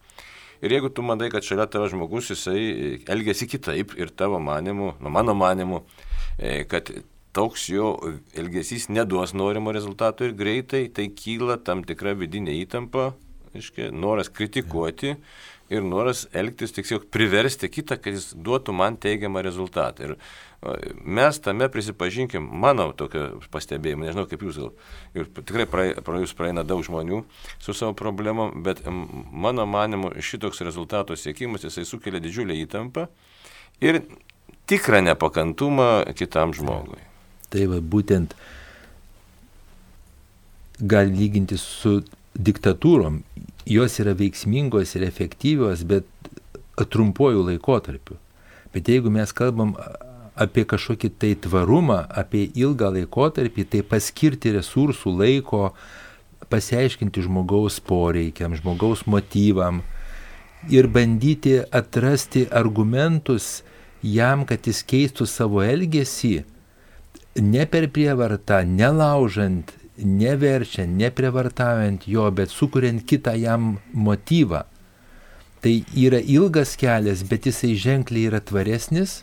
Ir 0.58 0.74
jeigu 0.74 0.90
tu 0.90 1.04
manai, 1.06 1.28
kad 1.30 1.46
šalia 1.46 1.68
tavo 1.70 1.86
žmogus 1.86 2.32
jisai 2.32 3.04
elgesi 3.06 3.46
kitaip 3.46 3.94
ir 3.94 4.10
tavo 4.10 4.40
manimu, 4.42 4.96
nu 4.98 5.12
mano 5.14 5.36
manimu, 5.38 5.84
e, 6.34 6.64
kad 6.66 6.90
toks 7.36 7.68
jo 7.70 7.92
elgesys 8.34 8.88
neduos 8.90 9.36
norimo 9.38 9.70
rezultato 9.70 10.26
ir 10.26 10.34
greitai, 10.34 10.88
tai 10.90 11.06
kyla 11.14 11.60
tam 11.62 11.84
tikra 11.86 12.16
vidinė 12.18 12.56
įtampa, 12.64 13.12
aiškiai, 13.54 13.92
noras 13.94 14.32
kritikuoti 14.34 15.14
ir 15.70 15.84
noras 15.84 16.26
elgtis 16.32 16.74
tiesiog 16.76 17.08
priversti 17.12 17.70
kitą, 17.72 17.98
kad 18.00 18.16
jis 18.16 18.32
duotų 18.34 18.74
man 18.76 18.96
teigiamą 19.00 19.42
rezultatą. 19.44 20.10
Ir 20.10 20.18
Mes 21.04 21.38
tame 21.38 21.68
prisipažinkim, 21.70 22.42
mano 22.42 22.88
tokio 22.98 23.36
pastebėjimo, 23.54 24.02
nežinau 24.08 24.24
kaip 24.26 24.40
jūs 24.42 24.56
gal, 24.58 24.72
ir 25.14 25.28
tikrai 25.30 25.68
praėjus 25.70 26.34
praeina 26.34 26.64
daug 26.66 26.82
žmonių 26.82 27.20
su 27.62 27.74
savo 27.78 27.94
problemom, 27.94 28.56
bet 28.66 28.82
mano 28.90 29.68
manimu 29.70 30.10
šitoks 30.18 30.64
rezultato 30.66 31.14
siekimas, 31.14 31.62
jisai 31.62 31.86
sukelia 31.86 32.18
didžiulę 32.24 32.58
įtampą 32.64 33.06
ir 33.86 34.00
tikrą 34.66 35.04
nepakantumą 35.06 36.10
kitam 36.18 36.50
žmogui. 36.58 36.98
Tai 37.54 37.70
va 37.70 37.78
būtent 37.78 38.34
gali 40.82 41.14
lyginti 41.22 41.54
su 41.54 42.00
diktatūrom. 42.38 43.22
Jos 43.68 43.98
yra 44.00 44.14
veiksmingos 44.16 44.94
ir 44.96 45.04
efektyvios, 45.08 45.84
bet 45.84 46.06
trumpuoju 46.78 47.44
laikotarpiu. 47.50 48.16
Bet 48.72 48.88
jeigu 48.88 49.10
mes 49.12 49.32
kalbam 49.34 49.74
apie 50.38 50.64
kažkokį 50.68 51.10
tai 51.18 51.32
tvarumą, 51.42 52.04
apie 52.08 52.46
ilgą 52.54 52.92
laikotarpį, 52.94 53.64
tai 53.72 53.82
paskirti 53.82 54.54
resursų, 54.54 55.12
laiko, 55.18 55.72
pasiaiškinti 56.48 57.24
žmogaus 57.26 57.80
poreikiam, 57.84 58.54
žmogaus 58.56 59.04
motyvam 59.10 59.82
ir 60.70 60.88
bandyti 60.90 61.58
atrasti 61.74 62.46
argumentus 62.54 63.62
jam, 64.02 64.46
kad 64.46 64.66
jis 64.66 64.84
keistų 64.86 65.26
savo 65.26 65.62
elgesį, 65.64 66.44
ne 67.42 67.66
per 67.70 67.88
prievartą, 67.94 68.62
nelaužant, 68.66 69.74
neverčiant, 69.98 70.96
neprievartaujant 70.98 72.06
jo, 72.06 72.28
bet 72.30 72.52
sukuriant 72.52 73.02
kitą 73.06 73.34
jam 73.38 73.78
motyvą. 73.92 74.64
Tai 75.62 75.74
yra 75.98 76.20
ilgas 76.22 76.76
kelias, 76.78 77.24
bet 77.26 77.48
jisai 77.48 77.74
ženkliai 77.74 78.30
yra 78.30 78.40
tvaresnis 78.40 79.22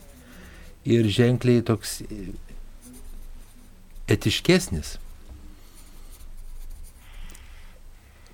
ir 0.84 1.08
ženkliai 1.08 1.64
toks 1.64 2.02
etiškesnis. 4.12 4.98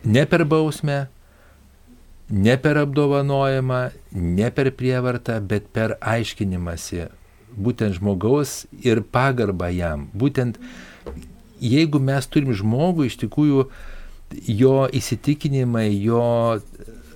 Ne 0.02 0.26
per 0.26 0.48
bausmę, 0.50 1.06
ne 2.32 2.58
per 2.58 2.82
apdovanojimą, 2.82 3.82
ne 4.18 4.52
per 4.52 4.72
prievartą, 4.74 5.38
bet 5.46 5.70
per 5.70 6.00
aiškinimąsi 6.02 7.12
būtent 7.58 7.98
žmogaus 8.00 8.66
ir 8.84 9.04
pagarbą 9.04 9.70
jam. 9.76 10.08
Būtent 10.16 10.58
jeigu 11.62 12.02
mes 12.02 12.28
turim 12.28 12.52
žmogų, 12.58 13.08
iš 13.08 13.20
tikrųjų 13.22 13.68
jo 14.62 14.76
įsitikinimai, 14.98 15.88
jo 16.02 16.26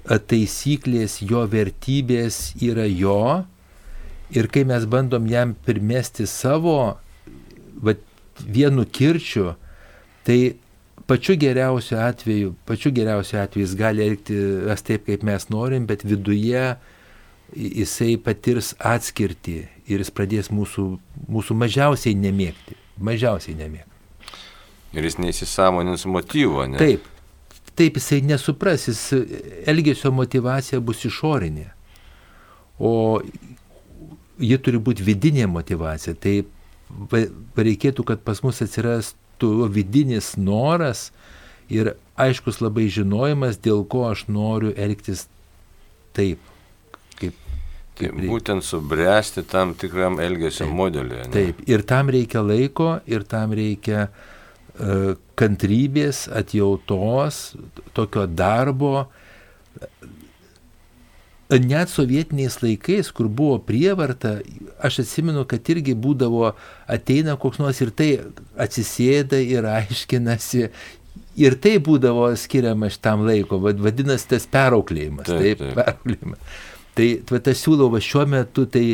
taisyklės, 0.06 1.20
jo 1.26 1.44
vertybės 1.50 2.54
yra 2.62 2.86
jo, 2.86 3.46
Ir 4.34 4.48
kai 4.50 4.64
mes 4.66 4.86
bandom 4.90 5.28
jam 5.30 5.54
primesti 5.66 6.26
savo 6.26 6.98
va, 7.78 7.94
vienu 8.42 8.86
kirčiu, 8.90 9.54
tai 10.26 10.56
pačiu 11.06 11.38
geriausiu 11.38 12.00
atveju, 12.02 12.56
pačiu 12.66 12.92
geriausiu 12.96 13.40
atveju 13.44 13.68
jis 13.68 13.76
gali 13.78 14.04
elgtis 14.08 14.86
taip, 14.88 15.06
kaip 15.06 15.24
mes 15.24 15.50
norim, 15.54 15.86
bet 15.86 16.04
viduje 16.04 16.66
jisai 17.56 18.16
patirs 18.18 18.74
atskirti 18.80 19.60
ir 19.86 20.02
jis 20.02 20.10
pradės 20.10 20.50
mūsų, 20.50 20.88
mūsų 21.30 21.60
mažiausiai 21.62 22.18
nemėgti. 22.18 22.80
Mažiausiai 22.98 23.56
nemėgti. 23.60 23.95
Ir 24.96 25.04
jis 25.04 25.20
neįsisamonins 25.20 26.06
motyvo, 26.08 26.64
ne? 26.72 26.80
Taip. 26.80 27.12
Taip, 27.76 27.98
jisai 28.00 28.22
nesupras, 28.24 28.86
jis 28.88 29.02
elgesio 29.68 30.12
motivacija 30.16 30.80
bus 30.80 31.02
išorinė. 31.10 31.68
O 32.80 33.20
ji 34.40 34.58
turi 34.64 34.80
būti 34.80 35.04
vidinė 35.04 35.50
motivacija. 35.52 36.16
Tai 36.16 36.38
reikėtų, 37.60 38.06
kad 38.08 38.24
pas 38.24 38.40
mus 38.46 38.62
atsirastų 38.64 39.68
vidinis 39.76 40.36
noras 40.40 41.10
ir 41.68 41.96
aiškus 42.16 42.62
labai 42.64 42.88
žinojimas, 42.94 43.60
dėl 43.60 43.84
ko 43.92 44.06
aš 44.12 44.24
noriu 44.32 44.72
elgtis 44.80 45.26
taip. 46.16 46.40
Kaip, 47.20 47.36
kaip 48.00 48.16
tai 48.16 48.30
būtent 48.30 48.64
subręsti 48.64 49.44
tam 49.52 49.76
tikram 49.76 50.22
elgesio 50.24 50.70
modeliui. 50.72 51.28
Taip, 51.36 51.60
ir 51.68 51.84
tam 51.84 52.14
reikia 52.16 52.46
laiko, 52.46 52.94
ir 53.12 53.28
tam 53.28 53.56
reikia 53.58 54.08
uh, 54.08 54.32
kantrybės, 55.40 56.26
atjautos, 56.36 57.56
tokio 57.96 58.26
darbo, 58.28 59.06
net 61.50 61.92
sovietiniais 61.94 62.58
laikais, 62.64 63.12
kur 63.14 63.30
buvo 63.30 63.60
prievarta, 63.62 64.40
aš 64.84 65.04
atsimenu, 65.06 65.46
kad 65.48 65.70
irgi 65.72 65.96
būdavo, 65.96 66.54
ateina 66.92 67.38
koks 67.40 67.62
nors 67.62 67.82
ir 67.86 67.94
tai 67.96 68.10
atsisėda 68.58 69.40
ir 69.44 69.68
aiškinasi. 69.70 70.70
Ir 71.36 71.58
tai 71.60 71.76
būdavo 71.84 72.30
skiriama 72.40 72.88
šitam 72.92 73.26
laiko, 73.28 73.60
vadinasi 73.60 74.30
tas 74.32 74.48
perauklėjimas. 74.52 75.28
Taip, 75.28 75.60
taip. 75.60 75.76
perauklėjimas. 75.76 76.64
Tai 76.96 77.08
va, 77.28 77.42
tas 77.44 77.60
siūlau 77.60 77.90
va 77.92 78.00
šiuo 78.00 78.24
metu 78.32 78.64
tai 78.72 78.86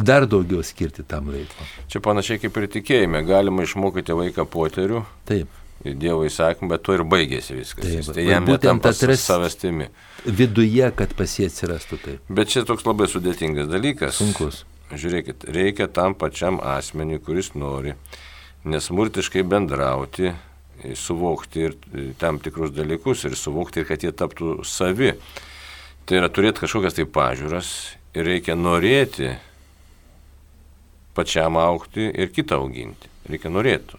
dar 0.00 0.26
daugiau 0.28 0.62
skirti 0.66 1.04
tam 1.08 1.30
laiko. 1.32 1.68
Čia 1.92 2.02
panašiai 2.04 2.40
kaip 2.42 2.58
ir 2.60 2.68
tikėjime, 2.78 3.22
galima 3.28 3.64
išmokyti 3.66 4.16
vaiką 4.16 4.46
poterių. 4.52 5.04
Taip. 5.28 5.62
Dievo 5.86 6.24
įsakymą, 6.26 6.70
bet 6.72 6.82
to 6.86 6.96
ir 6.96 7.04
baigėsi 7.06 7.54
viskas. 7.54 7.84
Taip, 7.84 8.14
tai 8.16 8.24
jam 8.26 8.46
būtent 8.48 8.88
atras 8.88 9.22
savastimi. 9.22 9.90
Viduje, 10.26 10.88
kad 10.96 11.12
pas 11.18 11.36
jį 11.38 11.50
atsirastų 11.50 11.98
taip. 12.02 12.32
Bet 12.32 12.50
čia 12.50 12.64
toks 12.66 12.86
labai 12.88 13.06
sudėtingas 13.12 13.68
dalykas. 13.70 14.16
Sunkus. 14.18 14.64
žiūrėkit, 14.90 15.46
reikia 15.50 15.86
tam 15.90 16.14
pačiam 16.14 16.60
asmeniui, 16.62 17.20
kuris 17.22 17.54
nori 17.54 17.94
nesmurtiškai 18.66 19.44
bendrauti, 19.46 20.32
suvokti 20.94 21.66
ir 21.68 21.76
tam 22.20 22.40
tikrus 22.42 22.72
dalykus 22.74 23.24
ir 23.26 23.36
suvokti, 23.38 23.84
kad 23.86 24.02
jie 24.02 24.12
taptų 24.12 24.60
savi. 24.66 25.14
Tai 26.06 26.20
yra 26.20 26.30
turėti 26.30 26.62
kažkokias 26.62 26.98
tai 26.98 27.06
pažiūras 27.10 27.70
ir 28.14 28.28
reikia 28.28 28.54
norėti 28.58 29.32
pačiam 31.16 31.56
aukti 31.60 32.10
ir 32.12 32.30
kitą 32.34 32.60
auginti. 32.62 33.10
Reikia 33.26 33.50
norėti. 33.50 33.98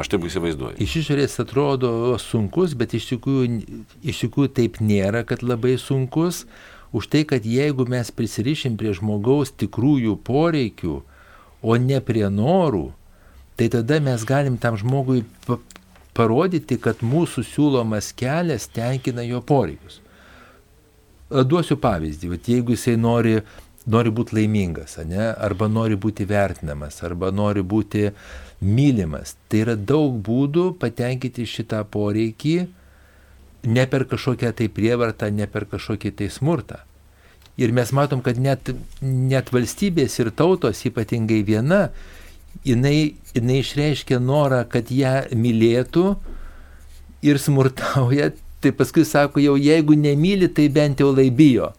Aš 0.00 0.08
taip 0.08 0.24
įsivaizduoju. 0.24 0.78
Iš 0.80 0.94
išorės 1.02 1.36
atrodo 1.42 1.90
sunkus, 2.22 2.72
bet 2.78 2.94
iš 2.96 3.10
tikrųjų, 3.10 3.58
iš 4.08 4.22
tikrųjų 4.24 4.52
taip 4.56 4.78
nėra, 4.80 5.20
kad 5.28 5.44
labai 5.44 5.74
sunkus. 5.80 6.46
Už 6.96 7.08
tai, 7.12 7.22
kad 7.28 7.44
jeigu 7.48 7.86
mes 7.88 8.10
prisirišim 8.12 8.76
prie 8.80 8.92
žmogaus 8.96 9.52
tikrųjų 9.56 10.18
poreikių, 10.24 10.98
o 11.62 11.76
ne 11.80 12.00
prie 12.04 12.26
norų, 12.28 12.90
tai 13.56 13.68
tada 13.72 14.00
mes 14.04 14.24
galim 14.28 14.58
tam 14.60 14.76
žmogui 14.80 15.22
parodyti, 16.16 16.76
kad 16.80 17.00
mūsų 17.04 17.44
siūlomas 17.48 18.12
kelias 18.16 18.68
tenkina 18.72 19.24
jo 19.24 19.40
poreikius. 19.44 20.00
Duosiu 21.32 21.78
pavyzdį, 21.80 22.32
bet 22.34 22.48
jeigu 22.52 22.74
jisai 22.76 22.98
nori, 23.00 23.38
nori 23.86 24.12
būti 24.14 24.36
laimingas, 24.38 24.98
ne, 25.08 25.32
arba 25.32 25.68
nori 25.68 25.96
būti 25.98 26.26
vertinamas, 26.28 27.00
arba 27.02 27.32
nori 27.34 27.62
būti 27.62 28.10
mylimas, 28.62 29.34
tai 29.50 29.64
yra 29.64 29.74
daug 29.76 30.20
būdų 30.22 30.72
patenkinti 30.82 31.46
šitą 31.48 31.82
poreikį, 31.90 32.56
ne 33.66 33.86
per 33.86 34.06
kažkokią 34.10 34.52
tai 34.58 34.68
prievartą, 34.70 35.30
ne 35.34 35.46
per 35.50 35.66
kažkokį 35.70 36.14
tai 36.18 36.30
smurtą. 36.30 36.82
Ir 37.60 37.72
mes 37.76 37.90
matom, 37.92 38.22
kad 38.24 38.38
net, 38.40 38.70
net 39.02 39.52
valstybės 39.52 40.16
ir 40.22 40.32
tautos, 40.34 40.80
ypatingai 40.88 41.42
viena, 41.46 41.90
jinai, 42.64 43.14
jinai 43.34 43.58
išreiškia 43.60 44.22
norą, 44.22 44.62
kad 44.70 44.90
ją 44.90 45.28
mylėtų 45.36 46.06
ir 47.28 47.38
smurtauja, 47.38 48.32
tai 48.62 48.72
paskui 48.78 49.04
sako, 49.06 49.42
jau 49.42 49.58
jeigu 49.58 49.98
nemyli, 49.98 50.48
tai 50.48 50.68
bent 50.72 51.02
jau 51.02 51.10
laibijo. 51.12 51.72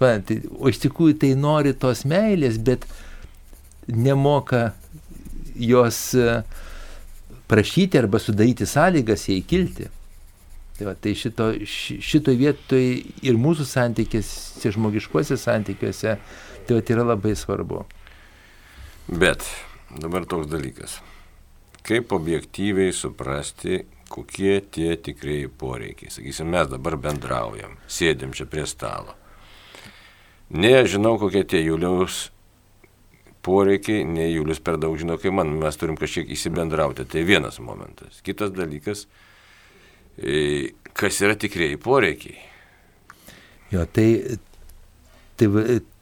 Tai, 0.00 0.38
o 0.60 0.68
iš 0.68 0.82
tikrųjų 0.84 1.16
tai 1.22 1.32
nori 1.40 1.72
tos 1.72 2.04
meilės, 2.08 2.58
bet 2.60 2.84
nemoka 3.88 4.74
jos 5.56 6.00
e, 6.14 6.42
prašyti 7.48 7.98
arba 7.98 8.20
sudaryti 8.20 8.68
sąlygas 8.68 9.28
jai 9.30 9.40
kilti. 9.48 9.88
Tai, 10.76 10.90
va, 10.90 10.92
tai 11.00 11.14
šito, 11.16 11.48
šito 11.64 12.34
vietoj 12.36 12.88
ir 13.24 13.40
mūsų 13.40 13.64
santykiuose, 13.64 14.72
žmogiškuose 14.76 15.38
santykiuose, 15.40 16.18
tai 16.68 16.76
va, 16.76 16.84
tai 16.84 16.96
yra 16.98 17.06
labai 17.14 17.32
svarbu. 17.38 17.86
Bet 19.08 19.46
dabar 20.02 20.26
toks 20.28 20.50
dalykas. 20.52 20.98
Kaip 21.86 22.12
objektyviai 22.12 22.92
suprasti, 22.92 23.84
kokie 24.10 24.58
tie 24.60 24.96
tikrieji 25.00 25.48
poreikiai. 25.48 26.12
Sakysim, 26.12 26.50
mes 26.52 26.68
dabar 26.68 26.98
bendraujam, 27.00 27.78
sėdim 27.88 28.34
čia 28.36 28.44
prie 28.50 28.66
stalo. 28.68 29.14
Nežinau, 30.50 31.16
kokie 31.18 31.42
tie 31.48 31.64
Juliaus 31.64 32.28
poreikiai, 33.46 34.04
nei 34.06 34.32
Julius 34.34 34.60
per 34.62 34.78
daug 34.82 34.94
žino, 34.98 35.18
kaip 35.22 35.34
man, 35.34 35.56
mes 35.62 35.78
turim 35.78 35.98
kažkiek 35.98 36.30
įsibendrauti. 36.34 37.06
Tai 37.10 37.24
vienas 37.26 37.58
momentas. 37.62 38.20
Kitas 38.26 38.52
dalykas, 38.54 39.06
e, 40.18 40.72
kas 40.94 41.18
yra 41.22 41.38
tikrieji 41.38 41.78
poreikiai. 41.82 42.38
Jo, 43.74 43.82
tai, 43.90 44.08
tai, 45.38 45.50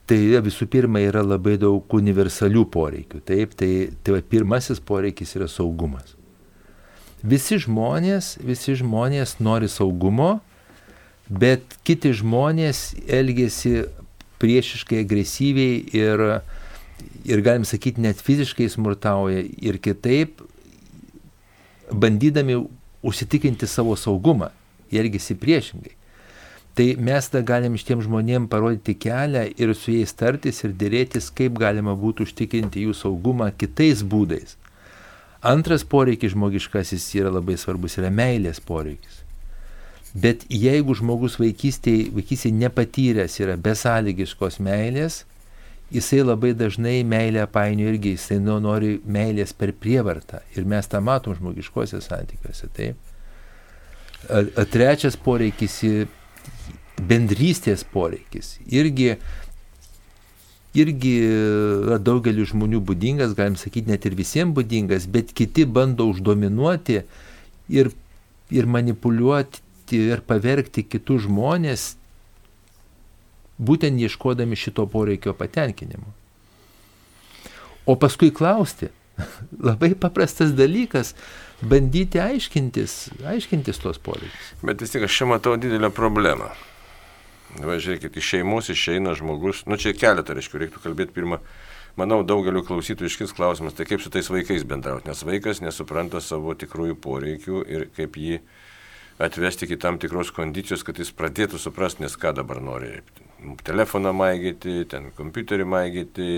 Tai 0.05 0.19
visų 0.45 0.67
pirma 0.69 1.01
yra 1.01 1.23
labai 1.25 1.55
daug 1.57 1.95
universalių 1.97 2.67
poreikių. 2.69 3.23
Taip, 3.25 3.55
tai, 3.57 3.71
tai 4.05 4.19
va, 4.19 4.21
pirmasis 4.21 4.83
poreikis 4.85 5.33
yra 5.39 5.49
saugumas. 5.49 6.13
Visi 7.25 7.57
žmonės, 7.63 8.35
visi 8.45 8.75
žmonės 8.77 9.39
nori 9.41 9.71
saugumo, 9.73 10.43
bet 11.25 11.79
kiti 11.89 12.13
žmonės 12.13 12.91
elgesi 13.09 13.87
priešiškai, 14.45 15.01
agresyviai 15.07 15.81
ir, 15.97 16.25
ir 17.25 17.45
galim 17.45 17.65
sakyti, 17.69 18.05
net 18.05 18.21
fiziškai 18.21 18.69
smurtauja 18.73 19.43
ir 19.43 19.81
kitaip, 19.83 20.45
bandydami 21.91 22.61
užsitikinti 23.05 23.67
savo 23.67 23.97
saugumą, 23.97 24.51
jie 24.93 25.01
elgesi 25.01 25.37
priešingai. 25.41 25.97
Tai 26.75 26.87
mes 27.07 27.29
tą 27.31 27.39
galim 27.47 27.77
šitiem 27.79 28.01
žmonėm 28.03 28.49
parodyti 28.51 28.97
kelią 28.99 29.45
ir 29.63 29.75
su 29.79 29.93
jais 29.95 30.11
tartis 30.19 30.65
ir 30.67 30.73
dėrėtis, 30.75 31.31
kaip 31.31 31.55
galima 31.61 31.95
būtų 31.95 32.27
užtikrinti 32.27 32.83
jų 32.89 32.97
saugumą 32.99 33.53
kitais 33.55 34.03
būdais. 34.03 34.57
Antras 35.45 35.85
poreikis 35.87 36.33
žmogiškasis 36.33 37.05
yra 37.21 37.31
labai 37.31 37.55
svarbus, 37.61 37.99
yra 38.01 38.11
meilės 38.11 38.59
poreikis. 38.65 39.24
Bet 40.15 40.45
jeigu 40.47 40.95
žmogus 40.95 41.41
vaikystėje, 41.41 42.13
vaikystėje 42.15 42.55
nepatyręs 42.55 43.39
yra 43.43 43.57
besąlygiškos 43.59 44.61
meilės, 44.63 45.25
jisai 45.95 46.23
labai 46.23 46.53
dažnai 46.55 47.01
meilę 47.07 47.47
painio 47.51 47.89
irgi, 47.91 48.15
jisai 48.15 48.39
nu, 48.43 48.61
nori 48.63 49.01
meilės 49.05 49.55
per 49.59 49.75
prievartą. 49.75 50.45
Ir 50.55 50.69
mes 50.71 50.87
tą 50.91 51.03
matom 51.03 51.35
žmogiškose 51.39 51.99
santykiuose. 52.05 52.71
Taip. 52.77 53.11
Trečias 54.71 55.19
poreikis 55.21 55.81
bendrystės 56.95 57.83
poreikis 57.91 58.55
irgi, 58.71 59.17
irgi 60.79 61.15
daugeliu 62.07 62.47
žmonių 62.49 62.81
būdingas, 62.87 63.35
galim 63.37 63.59
sakyti, 63.61 63.91
net 63.91 64.07
ir 64.07 64.15
visiems 64.19 64.55
būdingas, 64.57 65.09
bet 65.11 65.35
kiti 65.37 65.67
bando 65.67 66.07
uždominuoti 66.13 67.03
ir, 67.75 67.91
ir 68.55 68.71
manipuliuoti 68.71 69.63
ir 69.93 70.23
pavergti 70.25 70.87
kitus 70.89 71.27
žmonės, 71.27 71.95
būtent 73.59 74.01
ieškodami 74.01 74.57
šito 74.59 74.87
poreikio 74.91 75.35
patenkinimo. 75.37 76.11
O 77.85 77.97
paskui 78.01 78.33
klausti, 78.33 78.89
labai 79.69 79.93
paprastas 79.95 80.55
dalykas, 80.57 81.13
bandyti 81.63 82.21
aiškintis, 82.23 82.97
aiškintis 83.29 83.83
tuos 83.83 84.01
poreikius. 84.01 84.55
Bet 84.65 84.81
vis 84.81 84.95
tik 84.95 85.05
aš 85.07 85.21
čia 85.21 85.29
matau 85.31 85.59
didelę 85.61 85.93
problemą. 85.95 86.51
Va, 87.55 87.77
žiūrėkit, 87.79 88.17
iš 88.19 88.33
šeimos 88.33 88.73
išeina 88.73 89.13
žmogus, 89.15 89.63
nu 89.71 89.79
čia 89.79 89.93
keletą, 89.95 90.35
reiškia, 90.35 90.65
reiktų 90.65 90.81
kalbėti 90.83 91.15
pirmą. 91.15 91.39
Manau, 91.95 92.25
daugeliu 92.27 92.65
klausytojų 92.67 93.07
iškis 93.13 93.35
klausimas, 93.37 93.77
tai 93.79 93.87
kaip 93.87 94.03
su 94.03 94.11
tais 94.11 94.27
vaikais 94.27 94.65
bendrauti, 94.67 95.07
nes 95.07 95.21
vaikas 95.23 95.61
nesupranta 95.63 96.19
savo 96.19 96.57
tikrųjų 96.59 96.97
poreikių 97.05 97.61
ir 97.71 97.85
kaip 97.95 98.19
jį 98.19 98.41
atvesti 99.19 99.65
iki 99.65 99.79
tam 99.79 99.99
tikros 99.99 100.33
kondicijos, 100.35 100.85
kad 100.87 100.99
jis 100.99 101.13
pradėtų 101.15 101.61
suprasti, 101.61 102.05
nes 102.05 102.17
ką 102.19 102.35
dabar 102.37 102.61
nori. 102.65 102.99
Telefoną 103.65 104.15
maigyti, 104.17 104.83
ten 104.91 105.11
kompiuterį 105.17 105.67
maigyti, 105.69 106.29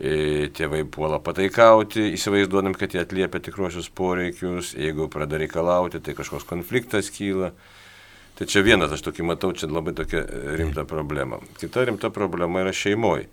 e, 0.00 0.14
tėvai 0.56 0.82
puola 0.84 1.20
pataikauti, 1.22 2.10
įsivaizduodam, 2.16 2.74
kad 2.78 2.94
jie 2.94 3.02
atliepia 3.02 3.40
tikruosius 3.40 3.88
poreikius, 3.88 4.74
jeigu 4.74 5.08
pradeda 5.12 5.44
reikalauti, 5.44 6.02
tai 6.02 6.16
kažkoks 6.18 6.48
konfliktas 6.48 7.12
kyla. 7.14 7.52
Tai 8.32 8.48
čia 8.48 8.62
vienas, 8.64 8.92
aš 8.92 9.04
tokį 9.04 9.26
matau, 9.28 9.52
čia 9.52 9.68
labai 9.68 9.92
tokia 9.94 10.24
rimta 10.56 10.86
problema. 10.88 11.38
Kita 11.60 11.84
rimta 11.86 12.10
problema 12.10 12.64
yra 12.64 12.72
šeimoje. 12.74 13.28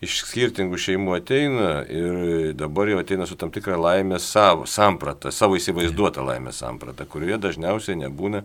Iš 0.00 0.22
skirtingų 0.24 0.78
šeimų 0.80 1.16
ateina 1.18 1.70
ir 1.84 2.54
dabar 2.56 2.88
jau 2.88 3.00
ateina 3.02 3.26
su 3.28 3.36
tam 3.36 3.50
tikra 3.52 3.76
laimės 3.76 4.30
savo 4.32 4.64
samprata, 4.64 5.28
savo 5.28 5.58
įsivaizduota 5.60 6.24
laimės 6.24 6.62
samprata, 6.62 7.04
kurioje 7.04 7.36
dažniausiai 7.42 7.98
nebūna 8.00 8.40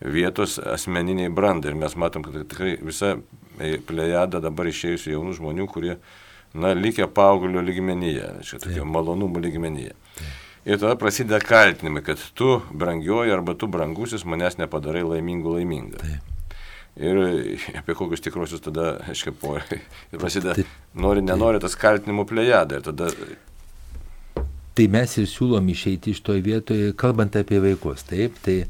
vietos 0.00 0.56
asmeniniai 0.58 1.28
brandai. 1.28 1.74
Ir 1.74 1.80
mes 1.82 1.96
matom, 2.00 2.24
kad 2.24 2.40
tikrai 2.48 2.78
visa 2.80 3.18
plejada 3.86 4.40
dabar 4.40 4.70
išėjusių 4.72 5.12
jaunų 5.12 5.36
žmonių, 5.38 5.68
kurie, 5.68 5.98
na, 6.56 6.72
likę 6.72 7.04
paauglio 7.12 7.60
lygmenyje, 7.60 8.30
čia 8.48 8.62
tokio 8.62 8.88
malonumų 8.88 9.44
lygmenyje. 9.44 9.92
Taip. 10.16 10.38
Ir 10.62 10.78
tada 10.78 10.94
prasideda 10.94 11.40
kaltinimai, 11.42 12.04
kad 12.06 12.20
tu 12.38 12.60
brangioji 12.70 13.32
arba 13.34 13.56
tu 13.58 13.66
brangusis 13.66 14.22
manęs 14.22 14.60
nepadarai 14.60 15.02
laimingų 15.02 15.56
laimingą. 15.56 15.98
Taip. 15.98 16.28
Ir 17.00 17.18
apie 17.80 17.96
kokius 17.96 18.24
tikrosius 18.24 18.64
tada, 18.64 18.98
aiškiai, 19.08 19.56
prasideda, 20.20 20.58
taip, 20.60 20.76
nori, 20.94 21.24
nenori 21.24 21.62
tas 21.62 21.76
kaltinimų 21.78 22.26
plejada. 22.28 22.80
Ir 22.80 22.86
tada... 22.90 23.10
Tai 24.72 24.86
mes 24.88 25.18
ir 25.20 25.28
siūlom 25.28 25.66
išeiti 25.68 26.14
iš 26.14 26.22
toj 26.24 26.40
vietoje, 26.44 26.94
kalbant 26.96 27.36
apie 27.36 27.60
vaikus. 27.60 28.06
Taip, 28.08 28.38
tai 28.44 28.62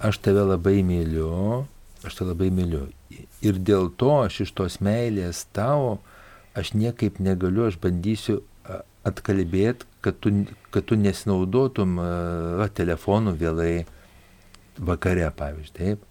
aš 0.00 0.20
tave 0.24 0.44
labai 0.48 0.80
myliu, 0.86 1.66
aš 2.04 2.20
tave 2.20 2.32
labai 2.32 2.48
myliu. 2.54 2.86
Ir 3.44 3.58
dėl 3.60 3.90
to 4.00 4.14
aš 4.22 4.46
iš 4.46 4.54
tos 4.56 4.78
meilės 4.84 5.44
tavo, 5.52 5.98
aš 6.56 6.72
niekaip 6.76 7.20
negaliu, 7.20 7.66
aš 7.68 7.76
bandysiu 7.82 8.40
atkalbėti, 9.08 9.88
kad 10.04 10.18
tu, 10.22 10.32
kad 10.74 10.86
tu 10.86 10.96
nesinaudotum 10.98 11.98
va, 11.98 12.68
telefonu 12.72 13.34
vėlai 13.38 13.84
vakare, 14.78 15.28
pavyzdžiui, 15.36 15.76
taip. 15.76 16.08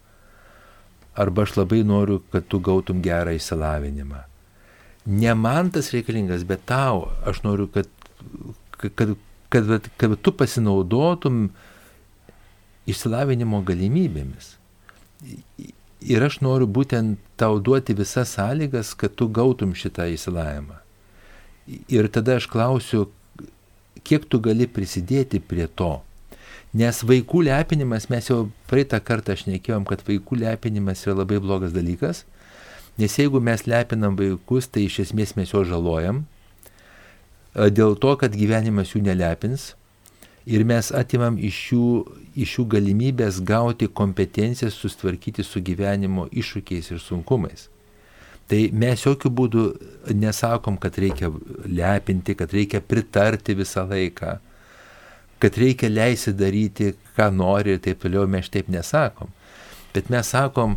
Arba 1.14 1.44
aš 1.44 1.56
labai 1.58 1.82
noriu, 1.84 2.22
kad 2.32 2.46
tu 2.48 2.60
gautum 2.60 3.02
gerą 3.04 3.34
įsilavinimą. 3.36 4.22
ne 5.06 5.34
man 5.34 5.70
tas 5.70 5.90
reikalingas, 5.90 6.44
bet 6.44 6.64
tau. 6.66 7.08
Aš 7.26 7.42
noriu, 7.42 7.66
kad, 7.66 7.88
kad, 8.78 8.94
kad, 8.94 9.14
kad, 9.48 9.88
kad 9.96 10.16
tu 10.22 10.32
pasinaudotum 10.32 11.48
išsilavinimo 12.86 13.62
galimybėmis. 13.66 14.54
Ir 16.02 16.24
aš 16.26 16.40
noriu 16.42 16.66
būtent 16.66 17.18
tau 17.38 17.60
duoti 17.62 17.94
visas 17.94 18.34
sąlygas, 18.36 18.94
kad 18.98 19.14
tu 19.14 19.28
gautum 19.28 19.74
šitą 19.78 20.08
įsilavimą. 20.14 20.80
Ir 21.92 22.08
tada 22.10 22.40
aš 22.40 22.48
klausiu, 22.50 23.06
kiek 24.02 24.26
tu 24.26 24.40
gali 24.42 24.66
prisidėti 24.66 25.38
prie 25.38 25.68
to. 25.68 26.00
Nes 26.72 27.02
vaikų 27.04 27.42
lepinimas, 27.50 28.08
mes 28.08 28.30
jau 28.30 28.46
praeitą 28.70 28.96
kartą 29.04 29.36
šnekėjom, 29.36 29.84
kad 29.84 30.00
vaikų 30.06 30.38
lepinimas 30.40 31.04
yra 31.04 31.18
labai 31.18 31.36
blogas 31.42 31.74
dalykas, 31.74 32.22
nes 32.96 33.16
jeigu 33.18 33.42
mes 33.44 33.66
lepinam 33.68 34.16
vaikus, 34.16 34.70
tai 34.72 34.86
iš 34.86 35.02
esmės 35.04 35.34
mes 35.36 35.52
juos 35.52 35.68
žalojam, 35.68 36.22
dėl 37.52 37.96
to, 38.00 38.14
kad 38.16 38.32
gyvenimas 38.32 38.94
jų 38.94 39.02
nelepins. 39.04 39.74
Ir 40.48 40.64
mes 40.66 40.88
atimam 40.96 41.36
iš 41.38 41.58
jų, 41.70 41.88
iš 42.34 42.56
jų 42.58 42.64
galimybės 42.72 43.42
gauti 43.46 43.86
kompetencijas 43.86 44.74
sustvarkyti 44.74 45.44
su 45.46 45.60
gyvenimo 45.62 46.24
iššūkiais 46.32 46.88
ir 46.90 46.98
sunkumais. 47.04 47.68
Tai 48.50 48.58
mes 48.74 49.04
jokių 49.04 49.30
būdų 49.30 49.66
nesakom, 50.18 50.80
kad 50.82 50.96
reikia 50.98 51.30
lepinti, 51.68 52.34
kad 52.34 52.50
reikia 52.50 52.80
pritarti 52.82 53.54
visą 53.60 53.84
laiką 53.86 54.40
kad 55.42 55.58
reikia 55.58 55.90
leisti 55.90 56.34
daryti, 56.38 56.92
ką 57.16 57.28
nori 57.34 57.74
ir 57.74 57.80
taip 57.82 58.02
toliau, 58.04 58.28
mes 58.30 58.50
taip 58.52 58.68
nesakom. 58.70 59.32
Bet 59.92 60.10
mes 60.12 60.30
sakom, 60.32 60.76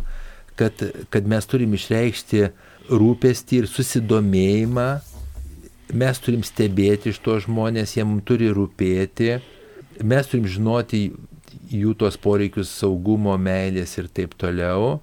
kad, 0.58 0.82
kad 1.12 1.28
mes 1.30 1.46
turim 1.46 1.76
išreikšti 1.76 2.42
rūpestį 2.90 3.62
ir 3.62 3.70
susidomėjimą, 3.70 4.88
mes 5.94 6.20
turim 6.22 6.42
stebėti 6.46 7.12
iš 7.12 7.22
to 7.22 7.38
žmonės, 7.46 7.94
jiem 7.96 8.18
turi 8.26 8.50
rūpėti, 8.54 9.36
mes 10.02 10.30
turim 10.30 10.48
žinoti 10.50 11.06
jų 11.70 11.94
tos 11.98 12.18
poreikius 12.20 12.72
saugumo, 12.82 13.36
meilės 13.38 13.96
ir 14.00 14.10
taip 14.12 14.34
toliau 14.38 14.98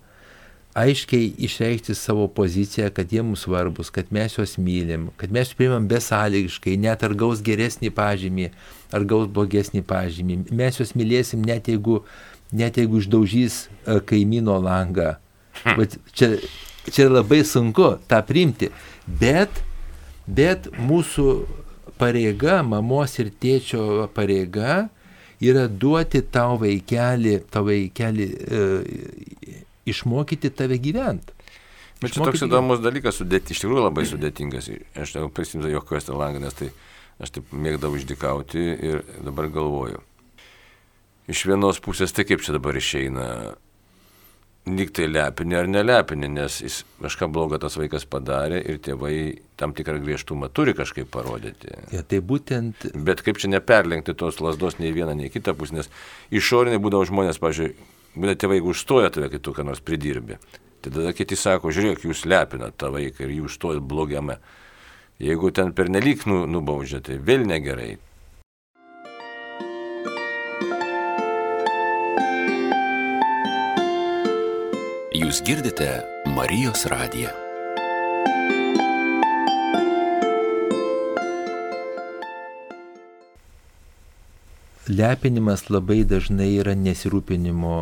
aiškiai 0.73 1.33
išreikšti 1.37 1.95
savo 1.95 2.27
poziciją, 2.27 2.89
kad 2.89 3.13
jie 3.13 3.21
mums 3.21 3.45
svarbus, 3.45 3.89
kad 3.93 4.05
mes 4.09 4.37
juos 4.37 4.57
mylim, 4.57 5.09
kad 5.17 5.31
mes 5.31 5.53
priimam 5.53 5.87
besąlygiškai, 5.87 6.77
net 6.81 7.03
ar 7.05 7.13
gaus 7.17 7.43
geresnį 7.45 7.91
pažymį, 7.93 8.49
ar 8.93 9.05
gaus 9.09 9.27
blogesnį 9.29 9.83
pažymį. 9.85 10.39
Mes 10.51 10.79
juos 10.79 10.95
mylėsim 10.97 11.45
net 11.45 11.69
jeigu, 11.69 12.01
net 12.51 12.79
jeigu 12.81 13.03
išdaužys 13.03 13.59
e, 13.67 13.99
kaimyno 14.01 14.57
langą. 14.63 15.15
Bet 15.63 15.99
hm. 15.99 16.09
čia, 16.17 16.31
čia 16.89 17.09
labai 17.11 17.43
sunku 17.45 17.93
tą 18.09 18.23
priimti. 18.25 18.71
Bet, 19.05 19.61
bet 20.25 20.71
mūsų 20.81 21.27
pareiga, 22.01 22.63
mamos 22.65 23.19
ir 23.21 23.29
tėčio 23.29 24.07
pareiga 24.15 24.87
yra 25.43 25.67
duoti 25.67 26.23
tau 26.33 26.57
vaikelį, 26.57 27.35
tau 27.53 27.67
vaikelį 27.67 28.27
e, 28.33 28.65
išmokyti 29.89 30.51
tave 30.53 30.77
gyventi. 30.81 31.35
Bet 32.03 32.15
čia 32.15 32.25
toks 32.25 32.43
įdomus 32.43 32.81
dalykas, 32.83 33.21
sudėti, 33.21 33.55
iš 33.55 33.63
tikrųjų 33.63 33.85
labai 33.85 34.03
sudėtingas. 34.07 34.67
Aš 34.99 35.15
prisimenu 35.35 35.71
jokios 35.71 36.09
tą 36.09 36.17
langą, 36.19 36.41
nes 36.43 36.57
tai 36.57 36.71
aš 37.23 37.37
taip 37.37 37.53
mėgdavau 37.55 37.99
išdikauti 37.99 38.63
ir 38.89 39.03
dabar 39.23 39.47
galvoju. 39.53 40.01
Iš 41.31 41.45
vienos 41.47 41.79
pusės 41.79 42.11
tai 42.11 42.25
kaip 42.27 42.43
čia 42.43 42.57
dabar 42.57 42.75
išeina, 42.75 43.27
lyg 44.67 44.91
tai 44.95 45.07
lepinė 45.07 45.61
ar 45.61 45.69
nelepinė, 45.71 46.27
nes 46.31 46.59
jis 46.65 46.81
kažką 47.03 47.29
blogą 47.31 47.61
tas 47.63 47.77
vaikas 47.79 48.03
padarė 48.09 48.59
ir 48.59 48.81
tėvai 48.83 49.15
tam 49.59 49.71
tikrą 49.75 50.01
griežtumą 50.03 50.51
turi 50.51 50.75
kažkaip 50.75 51.07
parodyti. 51.13 51.71
Ja, 51.95 52.03
tai 52.03 52.19
būtent. 52.19 52.89
Bet 53.07 53.23
kaip 53.23 53.39
čia 53.39 53.53
neperlenkti 53.53 54.15
tos 54.19 54.43
lasdos 54.43 54.79
nei 54.79 54.91
vieną, 54.95 55.15
nei 55.19 55.31
kitą 55.31 55.55
pusę, 55.55 55.79
nes 55.79 55.91
išoriniai 56.35 56.83
būdavo 56.83 57.07
žmonės, 57.07 57.39
pažiūrėjau, 57.43 57.91
Bet 58.13 58.43
tėvai, 58.43 58.59
jeigu 58.59 58.73
užstoja 58.73 59.09
tave, 59.13 59.31
kai 59.33 59.41
tu 59.41 59.53
ką 59.55 59.65
nors 59.65 59.81
pridirbi, 59.81 60.37
tai 60.85 60.91
tada 60.93 61.13
kiti 61.17 61.37
sako, 61.39 61.73
žiūrėk, 61.73 62.05
jūs 62.05 62.25
lepinat 62.29 62.77
tą 62.77 62.91
vaiką 62.93 63.25
ir 63.25 63.37
jūs 63.39 63.53
užstojat 63.55 63.81
blogiame. 63.81 64.37
Jeigu 65.23 65.49
ten 65.55 65.73
pernelyg 65.73 66.25
nu, 66.29 66.43
nubaudžia, 66.49 67.01
tai 67.01 67.17
vėl 67.17 67.47
negerai. 67.49 67.95
Jūs 75.13 75.41
girdite 75.45 76.03
Marijos 76.33 76.85
radiją. 76.89 77.42
Lepinimas 84.87 85.69
labai 85.69 86.03
dažnai 86.03 86.49
yra 86.59 86.75
nesirūpinimo 86.75 87.77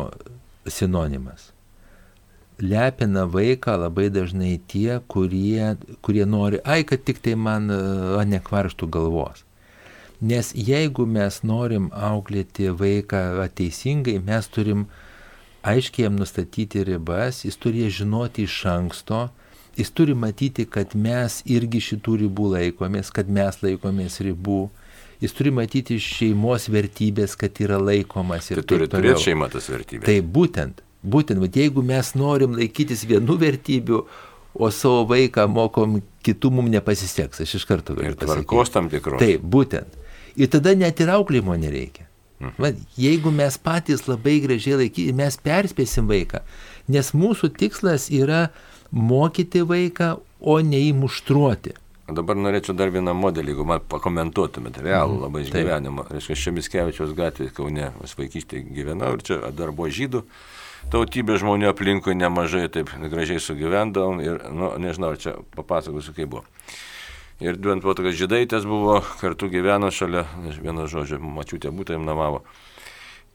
sinonimas. 0.66 1.50
Lepina 2.62 3.24
vaiką 3.26 3.74
labai 3.80 4.08
dažnai 4.14 4.60
tie, 4.70 5.00
kurie, 5.10 5.74
kurie 6.02 6.26
nori, 6.26 6.60
ai, 6.64 6.84
kad 6.86 7.02
tik 7.02 7.18
tai 7.24 7.34
man 7.34 7.66
nekvarštų 8.30 8.86
galvos. 8.86 9.42
Nes 10.22 10.52
jeigu 10.54 11.02
mes 11.10 11.40
norim 11.42 11.88
auklėti 11.90 12.68
vaiką 12.70 13.48
teisingai, 13.58 14.20
mes 14.22 14.46
turim 14.46 14.84
aiškiai 15.66 16.06
jam 16.06 16.20
nustatyti 16.20 16.84
ribas, 16.86 17.42
jis 17.42 17.58
turi 17.58 17.88
žinoti 17.90 18.46
iš 18.46 18.60
anksto, 18.70 19.24
jis 19.74 19.90
turi 19.90 20.14
matyti, 20.14 20.68
kad 20.70 20.94
mes 20.94 21.40
irgi 21.50 21.80
šitų 21.82 22.20
ribų 22.26 22.52
laikomės, 22.54 23.10
kad 23.10 23.26
mes 23.26 23.58
laikomės 23.64 24.20
ribų 24.22 24.68
jis 25.22 25.34
turi 25.38 25.52
matyti 25.54 25.98
šeimos 26.02 26.66
vertybės, 26.72 27.36
kad 27.38 27.60
yra 27.62 27.78
laikomas 27.78 28.50
ir 28.50 28.62
tai 28.62 28.74
turi 28.74 28.90
turėti 28.90 29.28
šeimą 29.28 29.48
tas 29.52 29.68
vertybės. 29.70 30.06
Tai 30.08 30.18
būtent, 30.36 30.82
būtent, 31.02 31.42
bet 31.44 31.58
jeigu 31.62 31.84
mes 31.86 32.12
norim 32.18 32.56
laikytis 32.58 33.06
vienų 33.08 33.38
vertybių, 33.42 34.02
o 34.52 34.68
savo 34.74 35.06
vaiką 35.08 35.46
mokom 35.48 36.00
kitų 36.26 36.50
mums 36.58 36.72
nepasiseks, 36.74 37.42
aš 37.44 37.54
iš 37.60 37.66
karto 37.68 37.96
galiu 37.96 38.12
pasakyti. 38.12 38.26
Ir 38.28 38.42
tvarkos 38.42 38.74
tam 38.74 38.90
tikros. 38.92 39.22
Taip, 39.22 39.44
būtent. 39.54 40.00
Ir 40.36 40.50
tada 40.52 40.74
net 40.76 41.00
ir 41.00 41.12
auklėjimo 41.12 41.56
nereikia. 41.60 42.08
Mhm. 42.42 42.58
Va, 42.58 42.72
jeigu 42.98 43.30
mes 43.32 43.56
patys 43.62 44.08
labai 44.08 44.40
gražiai 44.42 44.80
laikysime, 44.82 45.22
mes 45.22 45.38
perspėsim 45.38 46.10
vaiką, 46.10 46.42
nes 46.90 47.12
mūsų 47.14 47.52
tikslas 47.60 48.08
yra 48.10 48.48
mokyti 48.90 49.62
vaiką, 49.62 50.16
o 50.42 50.58
ne 50.66 50.80
įmuštruoti. 50.90 51.76
Dabar 52.10 52.34
norėčiau 52.34 52.74
dar 52.74 52.90
vieną 52.90 53.14
modelį, 53.14 53.52
jeigu 53.52 53.64
man 53.68 53.84
pakomentuotumėte, 53.88 54.82
realų 54.82 55.14
mhm. 55.14 55.22
labai 55.26 55.44
išgyvenimą. 55.44 56.08
Reiškia, 56.10 56.38
Šemiskevičiaus 56.46 57.14
gatvėje 57.16 57.54
Kaune, 57.54 57.92
aš 58.02 58.16
vaikystėje 58.18 58.66
gyvenau 58.74 59.14
ir 59.16 59.22
čia 59.26 59.38
dar 59.54 59.70
buvo 59.70 59.92
žydų 59.92 60.24
tautybė 60.90 61.36
žmonių 61.40 61.68
aplinkui 61.70 62.16
nemažai 62.18 62.66
taip 62.72 62.90
gražiai 63.12 63.42
sugyvendavom 63.42 64.22
ir, 64.24 64.40
nu, 64.50 64.72
nežinau, 64.82 65.14
čia 65.20 65.36
papasakosiu, 65.54 66.14
kaip 66.16 66.32
buvo. 66.32 66.44
Ir 67.42 67.58
duant 67.58 67.82
buvo 67.82 67.94
tokios 67.98 68.18
žydaitės 68.18 68.66
buvo, 68.68 69.00
kartu 69.20 69.48
gyveno 69.50 69.90
šalia, 69.94 70.24
vieno 70.62 70.86
žodžio, 70.90 71.18
mačiutė 71.22 71.72
būtų 71.74 71.96
jam 71.96 72.06
namavo 72.06 72.44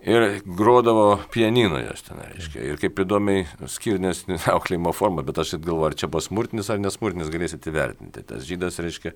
ir 0.07 0.25
grodavo 0.45 1.19
pianino 1.33 1.79
jos 1.81 2.05
ten, 2.07 2.21
reiškia. 2.23 2.63
Ir 2.63 2.79
kaip 2.81 3.01
įdomiai 3.03 3.45
skirnės 3.69 4.23
auklėjimo 4.55 4.93
forma, 4.95 5.25
bet 5.27 5.41
aš 5.43 5.57
galvoju, 5.57 5.89
ar 5.91 5.97
čia 5.99 6.09
buvo 6.11 6.23
smurtinis 6.23 6.71
ar 6.71 6.81
nesmurtinis, 6.81 7.31
galėsite 7.33 7.71
įvertinti. 7.71 8.23
Tas 8.27 8.47
žydas, 8.47 8.79
reiškia, 8.83 9.13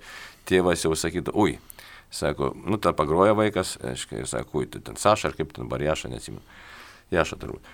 tėvas 0.49 0.85
jau 0.85 0.93
sakytų, 0.97 1.35
ui, 1.39 1.57
sako, 2.11 2.51
nu, 2.67 2.79
tą 2.81 2.93
pagroja 2.97 3.35
vaikas, 3.37 3.77
reiškia, 3.83 4.23
ir 4.23 4.31
sako, 4.31 4.61
ui, 4.61 4.71
tai 4.71 4.83
ten 4.85 4.99
Saša 4.99 5.31
ar 5.31 5.37
kaip 5.39 5.55
ten 5.55 5.71
Barjaša, 5.71 6.11
nesimenu. 6.11 6.43
Jaša 7.11 7.39
turbūt. 7.39 7.71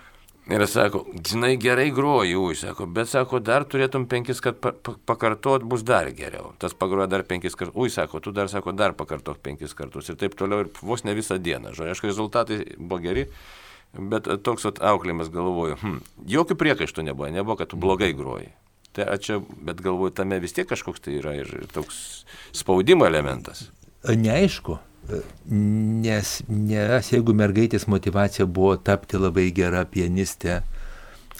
Ir 0.48 0.64
sako, 0.72 1.02
žinai, 1.28 1.58
gerai 1.60 1.90
groji, 1.92 2.36
ui, 2.40 2.56
sako, 2.56 2.86
bet 2.88 3.10
sako, 3.12 3.42
dar 3.44 3.66
turėtum 3.68 4.06
penkis, 4.08 4.40
kad 4.44 4.62
pa, 4.64 4.72
pa, 4.72 4.94
pakartot 5.10 5.66
bus 5.68 5.84
dar 5.84 6.08
geriau. 6.16 6.54
Tas 6.62 6.72
pagroja 6.72 7.10
dar 7.12 7.26
penkis 7.28 7.58
kartus, 7.60 7.76
ui, 7.76 7.92
sako, 7.92 8.22
tu 8.24 8.32
dar, 8.32 8.48
sako, 8.48 8.72
dar 8.72 8.96
pakartok 8.96 9.42
penkis 9.44 9.76
kartus. 9.76 10.08
Ir 10.08 10.16
taip 10.22 10.38
toliau, 10.40 10.64
ir 10.64 10.72
vos 10.80 11.04
ne 11.04 11.18
visą 11.18 11.36
dieną. 11.36 11.74
Žodžiu, 11.76 11.92
aišku, 11.92 12.08
rezultatai 12.08 12.62
buvo 12.78 13.02
geri, 13.04 13.26
bet 14.00 14.32
toks 14.48 14.70
vat, 14.70 14.80
auklėjimas 14.94 15.34
galvoju, 15.36 15.82
hm, 15.84 16.00
jokių 16.38 16.60
priekaištų 16.64 17.10
nebuvo, 17.10 17.34
nebuvo, 17.36 17.60
kad 17.60 17.74
tu 17.74 17.82
blogai 17.84 18.14
groji. 18.16 18.48
Tai 18.96 19.12
čia, 19.20 19.42
bet 19.68 19.84
galvoju, 19.84 20.16
tame 20.16 20.40
vis 20.40 20.56
tiek 20.56 20.70
kažkoks 20.70 21.04
tai 21.04 21.20
yra 21.20 21.36
ir 21.42 21.52
toks 21.76 22.24
spaudimo 22.56 23.06
elementas. 23.06 23.68
Neaišku, 24.08 24.80
Nes, 25.48 26.32
nes 26.48 27.12
jeigu 27.13 27.36
mergaitės 27.38 27.88
motivacija 27.88 28.46
buvo 28.46 28.76
tapti 28.76 29.20
labai 29.20 29.48
gera 29.56 29.86
pianistė 29.88 30.62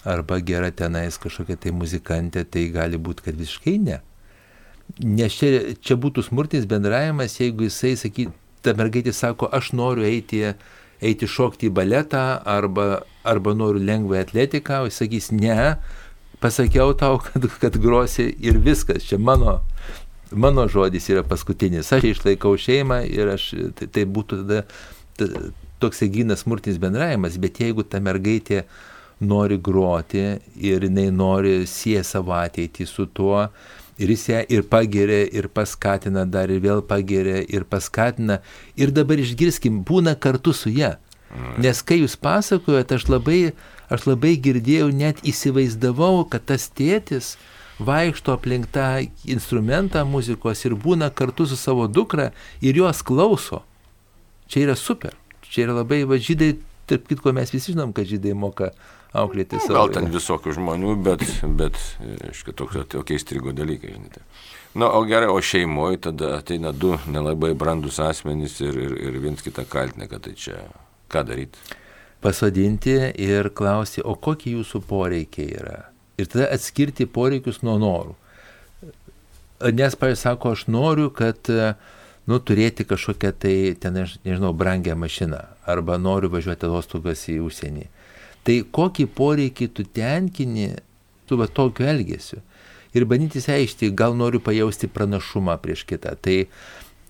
arba 0.08 0.38
gera 0.40 0.70
tenais 0.72 1.18
kažkokia 1.20 1.58
tai 1.60 1.72
muzikantė, 1.76 2.44
tai 2.48 2.68
gali 2.72 2.96
būti, 2.96 3.26
kad 3.26 3.36
visiškai 3.36 3.76
ne. 3.84 4.00
Nes 5.04 5.34
čia, 5.36 5.74
čia 5.84 5.98
būtų 6.00 6.24
smurtinis 6.30 6.68
bendravimas, 6.70 7.36
jeigu 7.42 7.66
jisai, 7.66 7.92
sakyt, 8.00 8.32
ta 8.64 8.72
mergaitė 8.78 9.12
sako, 9.12 9.50
aš 9.52 9.74
noriu 9.76 10.06
eiti, 10.08 10.40
eiti 11.04 11.28
šokti 11.28 11.68
į 11.68 11.74
baletą 11.76 12.24
arba, 12.48 13.02
arba 13.28 13.54
noriu 13.58 13.84
lengvą 13.84 14.22
atletiką, 14.22 14.82
o 14.82 14.88
jis 14.88 15.02
sakys, 15.02 15.30
ne, 15.34 15.74
pasakiau 16.40 16.94
tau, 16.96 17.18
kad, 17.26 17.44
kad 17.60 17.76
grosi 17.82 18.30
ir 18.40 18.62
viskas, 18.64 19.04
čia 19.10 19.20
mano, 19.20 19.58
mano 20.32 20.66
žodis 20.68 21.08
yra 21.12 21.24
paskutinis, 21.26 21.92
aš 21.92 22.04
išlaikau 22.12 22.56
šeimą 22.60 23.02
ir 23.08 23.32
aš, 23.34 23.50
tai, 23.78 23.88
tai 23.92 24.04
būtų 24.04 24.42
tada 24.42 24.62
ta, 25.18 25.28
toks 25.82 26.02
gynas 26.12 26.44
smurtinis 26.44 26.78
bendravimas, 26.82 27.38
bet 27.40 27.60
jeigu 27.62 27.84
ta 27.86 28.00
mergaitė 28.02 28.64
nori 29.20 29.58
groti 29.58 30.38
ir 30.56 30.86
jinai 30.86 31.08
nori 31.14 31.60
sieja 31.66 32.04
savo 32.06 32.34
ateitį 32.38 32.86
su 32.86 33.06
tuo, 33.10 33.48
ir 33.98 34.12
jis 34.14 34.28
ją 34.30 34.44
ir 34.54 34.62
pageria, 34.70 35.24
ir 35.26 35.48
paskatina, 35.50 36.24
dar 36.24 36.50
ir 36.54 36.62
vėl 36.62 36.82
pageria, 36.86 37.42
ir 37.42 37.66
paskatina, 37.66 38.38
ir 38.78 38.94
dabar 38.94 39.18
išgirskim, 39.18 39.82
būna 39.86 40.14
kartu 40.14 40.54
su 40.54 40.70
ją. 40.70 40.94
Mm. 41.28 41.58
Nes 41.66 41.82
kai 41.84 42.00
jūs 42.00 42.14
pasakojate, 42.16 42.96
aš 42.96 43.08
labai, 43.10 43.40
aš 43.92 44.06
labai 44.08 44.36
girdėjau, 44.40 44.88
net 44.94 45.20
įsivaizdavau, 45.26 46.24
kad 46.30 46.46
tas 46.48 46.70
tėtis 46.70 47.34
vaikšto 47.78 48.34
aplink 48.34 48.68
tą 48.74 49.06
instrumentą 49.30 50.04
muzikos 50.08 50.64
ir 50.66 50.74
būna 50.74 51.10
kartu 51.14 51.46
su 51.46 51.56
savo 51.56 51.86
dukra 51.86 52.30
ir 52.60 52.76
jos 52.76 53.02
klauso. 53.02 53.62
Čia 54.48 54.68
yra 54.68 54.76
super. 54.76 55.14
Čia 55.48 55.68
yra 55.68 55.80
labai, 55.80 56.02
va, 56.08 56.18
žydai, 56.20 56.56
tarp 56.88 57.08
kitko 57.08 57.32
mes 57.36 57.52
visi 57.52 57.72
žinom, 57.72 57.92
kad 57.96 58.08
žydai 58.08 58.34
moka 58.36 58.72
auklėti 59.16 59.60
savo. 59.60 59.76
Gal 59.78 59.92
ten 59.96 60.08
visokių 60.12 60.54
žmonių, 60.58 60.94
bet, 61.04 61.24
bet 61.58 61.78
aišku, 62.30 62.54
tokie 62.56 63.16
įstrigo 63.16 63.54
dalykai, 63.56 63.94
žinote. 63.96 64.24
Na, 64.78 64.90
o 64.92 65.02
gerai, 65.08 65.30
o 65.32 65.40
šeimoje 65.40 66.02
tada 66.08 66.36
ateina 66.38 66.72
du 66.76 66.92
nelabai 67.08 67.54
brandus 67.56 67.98
asmenys 68.04 68.58
ir, 68.60 68.76
ir, 68.76 68.96
ir 69.08 69.20
viens 69.22 69.40
kitą 69.42 69.64
kaltina, 69.68 70.08
kad 70.10 70.26
tai 70.26 70.34
čia 70.38 70.60
ką 71.12 71.24
daryti. 71.28 71.78
Pasodinti 72.20 72.96
ir 73.22 73.52
klausti, 73.56 74.02
o 74.04 74.16
kokie 74.18 74.56
jūsų 74.56 74.82
poreikiai 74.88 75.54
yra. 75.60 75.78
Ir 76.18 76.26
tada 76.26 76.48
atskirti 76.54 77.06
poreikius 77.06 77.62
nuo 77.62 77.76
norų. 77.78 78.16
Nes, 79.74 79.94
pavyzdžiui, 79.98 80.22
sako, 80.22 80.54
aš 80.54 80.66
noriu, 80.70 81.08
kad 81.14 81.50
nu, 82.28 82.38
turėti 82.38 82.86
kažkokią 82.86 83.32
tai, 83.42 83.54
ten, 83.80 83.96
nežinau, 84.26 84.52
brangią 84.54 84.94
mašiną 84.98 85.40
arba 85.68 85.98
noriu 85.98 86.30
važiuoti 86.32 86.68
atostogas 86.68 87.24
į 87.30 87.38
užsienį. 87.46 87.86
Tai 88.46 88.58
kokį 88.78 89.08
poreikį 89.18 89.70
tu 89.76 89.84
tenkini 89.84 90.70
su 91.28 91.36
va 91.36 91.48
tokiu 91.48 91.88
elgesiu. 91.88 92.42
Ir 92.96 93.04
bandytis 93.04 93.48
aišti, 93.52 93.90
gal 93.92 94.16
noriu 94.16 94.40
pajausti 94.40 94.88
pranašumą 94.88 95.58
prieš 95.60 95.84
kitą. 95.88 96.14
Tai, 96.16 96.36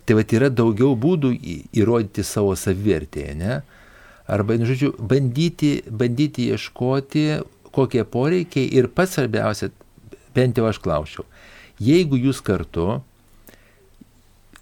tai 0.04 0.16
va 0.18 0.24
yra 0.24 0.48
daugiau 0.50 0.96
būdų 0.98 1.34
įrodyti 1.78 2.24
savo 2.26 2.56
savivertėje, 2.58 3.36
ne? 3.38 3.60
Arba, 4.28 4.58
nu, 4.60 4.66
žodžiu, 4.68 4.90
bandyti, 4.98 5.78
bandyti 5.88 6.50
ieškoti, 6.52 7.22
kokie 7.74 8.04
poreikiai 8.04 8.68
ir 8.78 8.90
pats 8.92 9.16
svarbiausia, 9.16 9.70
bent 10.36 10.58
jau 10.58 10.66
aš 10.68 10.80
klausiau, 10.82 11.26
jeigu 11.82 12.18
jūs 12.18 12.42
kartu 12.44 13.00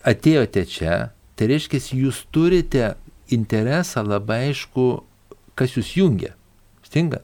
atėjote 0.07 0.65
čia, 0.71 0.99
tai 1.37 1.51
reiškia, 1.51 1.81
jūs 1.99 2.25
turite 2.35 2.95
interesą 3.33 4.05
labai 4.07 4.47
aišku, 4.51 5.03
kas 5.59 5.75
jūs 5.77 5.97
jungia. 5.99 6.35
Stinga. 6.87 7.23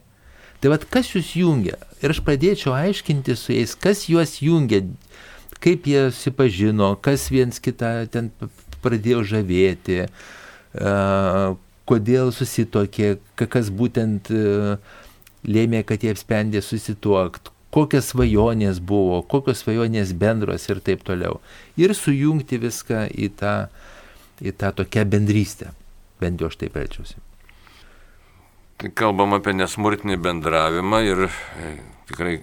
Tai 0.59 0.73
vad 0.73 0.85
kas 0.91 1.13
jūs 1.13 1.33
jungia? 1.35 1.77
Ir 2.03 2.11
aš 2.13 2.21
pradėčiau 2.23 2.75
aiškinti 2.75 3.35
su 3.39 3.55
jais, 3.55 3.75
kas 3.79 4.05
juos 4.11 4.37
jungia, 4.43 4.83
kaip 5.63 5.87
jie 5.87 6.09
susipažino, 6.11 6.93
kas 7.03 7.29
viens 7.31 7.59
kitą 7.63 8.05
ten 8.11 8.31
pradėjo 8.83 9.23
žavėti, 9.27 10.05
kodėl 11.87 12.31
susitokė, 12.35 13.17
kas 13.35 13.69
būtent 13.75 14.31
uh, 14.31 14.77
lėmė, 15.47 15.83
kad 15.87 16.03
jie 16.03 16.13
apsprendė 16.13 16.61
susituokti, 16.63 17.51
kokios 17.73 18.11
svajonės 18.13 18.79
buvo, 18.83 19.21
kokios 19.25 19.63
svajonės 19.63 20.13
bendros 20.17 20.69
ir 20.69 20.81
taip 20.85 21.03
toliau. 21.07 21.39
Ir 21.79 21.95
sujungti 21.97 22.59
viską 22.61 23.07
į 23.09 23.31
tą, 23.39 23.55
į 24.43 24.53
tą 24.59 24.73
tokią 24.77 25.05
bendrystę. 25.09 25.73
Bent 26.21 26.41
jau 26.41 26.51
aš 26.51 26.59
taip 26.61 26.77
elčiausi. 26.79 27.17
Kalbam 28.99 29.35
apie 29.37 29.53
nesmurtinį 29.55 30.17
bendravimą 30.19 30.99
ir 31.07 31.25
e, 31.27 31.69
tikrai 32.09 32.35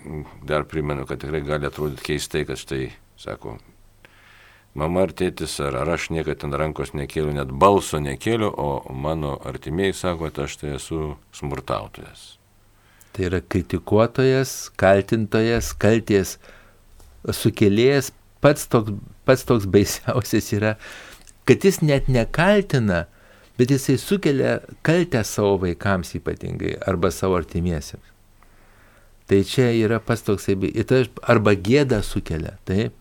dar 0.46 0.64
primenu, 0.68 1.04
kad 1.06 1.20
tikrai 1.20 1.42
gali 1.44 1.68
atrodyti 1.68 2.06
keistai, 2.12 2.46
kad 2.48 2.58
štai, 2.58 2.88
sako, 3.20 3.58
mama 4.74 5.04
ar 5.04 5.12
tėtis, 5.12 5.58
ar, 5.60 5.76
ar 5.82 5.94
aš 5.98 6.08
niekada 6.14 6.46
ten 6.46 6.56
rankos 6.56 6.94
nekėliu, 6.96 7.34
net 7.36 7.52
balso 7.52 8.00
nekėliu, 8.00 8.50
o 8.50 8.94
mano 8.94 9.36
artimieji 9.44 9.98
sako, 10.00 10.30
kad 10.30 10.46
aš 10.46 10.60
tai 10.62 10.76
esu 10.78 11.14
smurtautojas. 11.36 12.39
Tai 13.14 13.26
yra 13.26 13.40
kritikuotojas, 13.42 14.70
kaltintojas, 14.78 15.72
kalties 15.74 16.36
sukėlėjas, 17.26 18.12
pats 18.40 18.68
toks, 18.70 18.94
pats 19.28 19.46
toks 19.48 19.66
baisiausias 19.70 20.52
yra, 20.56 20.76
kad 21.48 21.66
jis 21.66 21.80
net 21.82 22.08
nekaltina, 22.08 23.04
bet 23.58 23.74
jisai 23.74 23.98
sukelia 24.00 24.60
kaltę 24.86 25.24
savo 25.26 25.58
vaikams 25.64 26.14
ypatingai 26.16 26.78
arba 26.88 27.10
savo 27.12 27.36
artimiesiems. 27.40 28.06
Tai 29.30 29.42
čia 29.46 29.68
yra 29.78 30.00
pats 30.02 30.24
toksai, 30.26 30.56
tai 30.88 31.04
arba 31.30 31.54
gėda 31.54 32.00
sukelia, 32.02 32.56
taip. 32.66 32.96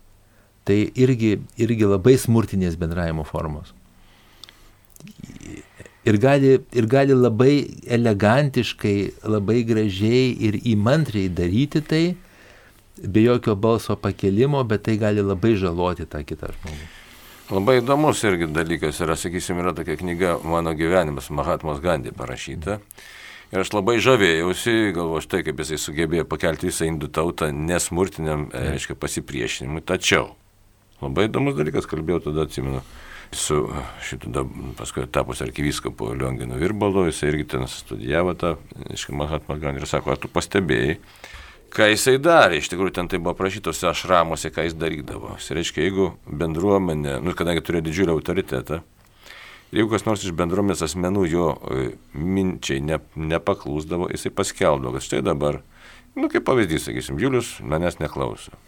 Tai 0.68 0.76
irgi, 1.00 1.38
irgi 1.58 1.86
labai 1.88 2.14
smurtinės 2.20 2.76
bendravimo 2.78 3.24
formos. 3.26 3.72
Ir 6.08 6.16
gali, 6.16 6.54
ir 6.72 6.86
gali 6.88 7.12
labai 7.12 7.54
elegantiškai, 7.92 9.26
labai 9.28 9.60
gražiai 9.68 10.30
ir 10.48 10.56
įmantriai 10.72 11.28
daryti 11.28 11.82
tai, 11.84 12.04
be 13.00 13.26
jokio 13.26 13.54
balso 13.56 13.96
pakelimo, 14.00 14.62
bet 14.64 14.86
tai 14.88 14.96
gali 15.00 15.20
labai 15.20 15.52
žaloti 15.60 16.08
tą 16.08 16.22
kitą 16.24 16.54
žmogų. 16.56 16.88
Labai 17.50 17.80
įdomus 17.80 18.20
irgi 18.24 18.46
dalykas 18.54 19.00
yra, 19.02 19.16
sakysim, 19.18 19.58
yra 19.58 19.72
tokia 19.74 19.96
knyga 19.98 20.36
Mano 20.46 20.70
gyvenimas, 20.78 21.32
Mahatmas 21.34 21.80
Gandhi 21.82 22.12
parašyta. 22.14 22.78
Ir 23.50 23.64
aš 23.64 23.72
labai 23.74 23.96
žavėjausi, 23.98 24.92
galvoju, 24.94 25.24
štai 25.24 25.40
kaip 25.48 25.58
jisai 25.58 25.80
sugebėjo 25.82 26.24
pakelti 26.30 26.68
visą 26.68 26.86
indų 26.86 27.08
tautą 27.10 27.48
nesmurtiniam, 27.50 28.46
e, 28.54 28.68
reiškia, 28.76 28.94
pasipriešinimui. 28.94 29.82
Tačiau, 29.82 30.28
labai 31.02 31.26
įdomus 31.26 31.58
dalykas, 31.58 31.90
kalbėjau 31.90 32.28
tada, 32.28 32.46
atsimenu, 32.46 32.84
su 33.34 33.60
šitų, 34.06 34.44
paskui 34.78 35.06
tapus 35.12 35.42
arkivyskopu 35.44 36.14
Lionginu 36.18 36.58
Virbalu, 36.58 37.06
jisai 37.08 37.30
irgi 37.30 37.46
ten 37.54 37.66
studijavo 37.70 38.34
tą, 38.38 38.56
reiškia, 38.88 39.14
Mahatma 39.16 39.56
Gandhi 39.60 39.84
ir 39.84 39.90
sako, 39.90 40.14
ar 40.14 40.20
tu 40.20 40.30
pastebėjai, 40.32 40.96
ką 41.70 41.90
jisai 41.92 42.16
darė, 42.22 42.58
iš 42.58 42.70
tikrųjų 42.72 42.94
ten 42.98 43.10
tai 43.10 43.20
buvo 43.22 43.36
aprašytose 43.36 43.86
ašramuose, 43.90 44.50
ką 44.50 44.66
jis 44.66 44.74
darydavo. 44.78 45.36
Jis 45.38 45.52
reiškia, 45.60 45.84
jeigu 45.86 46.08
bendruomenė, 46.26 47.20
nu, 47.22 47.34
kadangi 47.38 47.62
turėjo 47.66 47.86
didžiulį 47.86 48.14
autoritetą, 48.16 48.80
jeigu 49.70 49.92
kas 49.92 50.06
nors 50.08 50.26
iš 50.26 50.34
bendruomenės 50.38 50.82
asmenų 50.88 51.28
jo 51.30 51.52
e, 51.54 51.84
minčiai 52.18 52.82
ne, 52.82 52.98
nepaklūsdavo, 53.14 54.10
jisai 54.10 54.34
paskelbdavo, 54.34 54.96
kad 54.98 55.06
štai 55.06 55.22
dabar, 55.30 55.60
nu, 56.18 56.26
kaip 56.32 56.42
pavyzdys, 56.50 56.88
sakysim, 56.88 57.22
Julius 57.22 57.60
manęs 57.62 58.02
neklauso. 58.02 58.58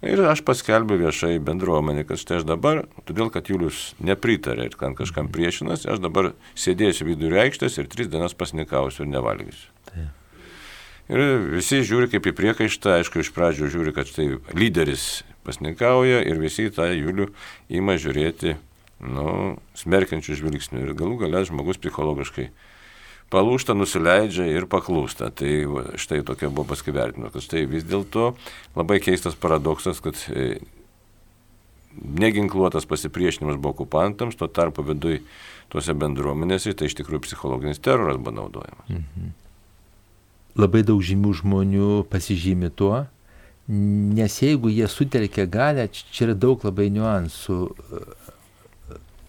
Ir 0.00 0.22
aš 0.24 0.40
paskelbiu 0.48 0.96
viešai 0.96 1.34
bendruomenį, 1.44 2.06
kad 2.08 2.20
štai 2.20 2.38
aš 2.40 2.46
dabar, 2.48 2.86
todėl 3.04 3.28
kad 3.32 3.50
Julius 3.52 3.90
nepritarė 4.00 4.70
ir 4.70 4.76
kan 4.80 4.94
kažkam 4.96 5.28
priešinasi, 5.32 5.90
aš 5.92 6.00
dabar 6.00 6.30
sėdėsiu 6.56 7.04
vidurio 7.10 7.42
aikštės 7.42 7.76
ir 7.76 7.90
tris 7.92 8.08
dienas 8.08 8.32
pasnikausiu 8.32 9.04
ir 9.04 9.12
nevalgysiu. 9.12 9.68
Taip. 9.90 10.16
Ir 11.10 11.20
visi 11.50 11.82
žiūri 11.82 12.06
kaip 12.12 12.28
į 12.30 12.32
priekaištą, 12.38 13.00
aišku, 13.00 13.20
iš 13.20 13.32
pradžių 13.34 13.68
žiūri, 13.74 13.92
kad 13.96 14.08
štai 14.08 14.28
lyderis 14.54 15.24
pasnikauja 15.44 16.20
ir 16.22 16.38
visi 16.38 16.68
tą 16.72 16.86
Julių 16.94 17.26
ima 17.80 17.96
žiūrėti, 17.98 18.54
nu, 19.04 19.56
smerkiančių 19.80 20.38
žvilgsnių. 20.38 20.84
Ir 20.86 20.94
galų 20.94 21.18
galę 21.24 21.42
žmogus 21.48 21.80
psichologiškai 21.82 22.46
palūšta, 23.30 23.76
nusileidžia 23.78 24.48
ir 24.50 24.66
paklūsta. 24.70 25.30
Tai 25.34 25.52
štai 26.00 26.22
tokia 26.26 26.50
buvo 26.50 26.70
kad 27.34 27.44
štai 27.44 27.64
vis 27.70 27.86
dėlto 27.88 28.32
labai 28.78 29.00
keistas 29.02 29.38
paradoksas, 29.38 30.02
kad 30.04 30.18
e, 30.34 30.60
neginkluotas 32.00 32.88
pasipriešinimas 32.90 33.60
buvo 33.60 33.76
okupantams, 33.78 34.38
tuo 34.38 34.50
tarpu 34.50 34.86
viduje 34.86 35.22
tuose 35.70 35.94
bendruomenėse 35.94 36.72
tai 36.74 36.90
iš 36.90 36.98
tikrųjų 36.98 37.28
psichologinis 37.28 37.82
teroras 37.82 38.18
buvo 38.18 38.40
naudojamas. 38.42 38.90
Mhm 38.90 39.36
labai 40.58 40.82
daug 40.86 41.00
žymių 41.04 41.32
žmonių 41.40 41.88
pasižymi 42.10 42.70
tuo, 42.74 43.04
nes 43.70 44.38
jeigu 44.42 44.70
jie 44.72 44.88
sutelkia 44.90 45.46
galę, 45.46 45.86
čia 45.92 46.26
yra 46.28 46.34
daug 46.34 46.62
labai 46.66 46.88
niuansų. 46.90 47.58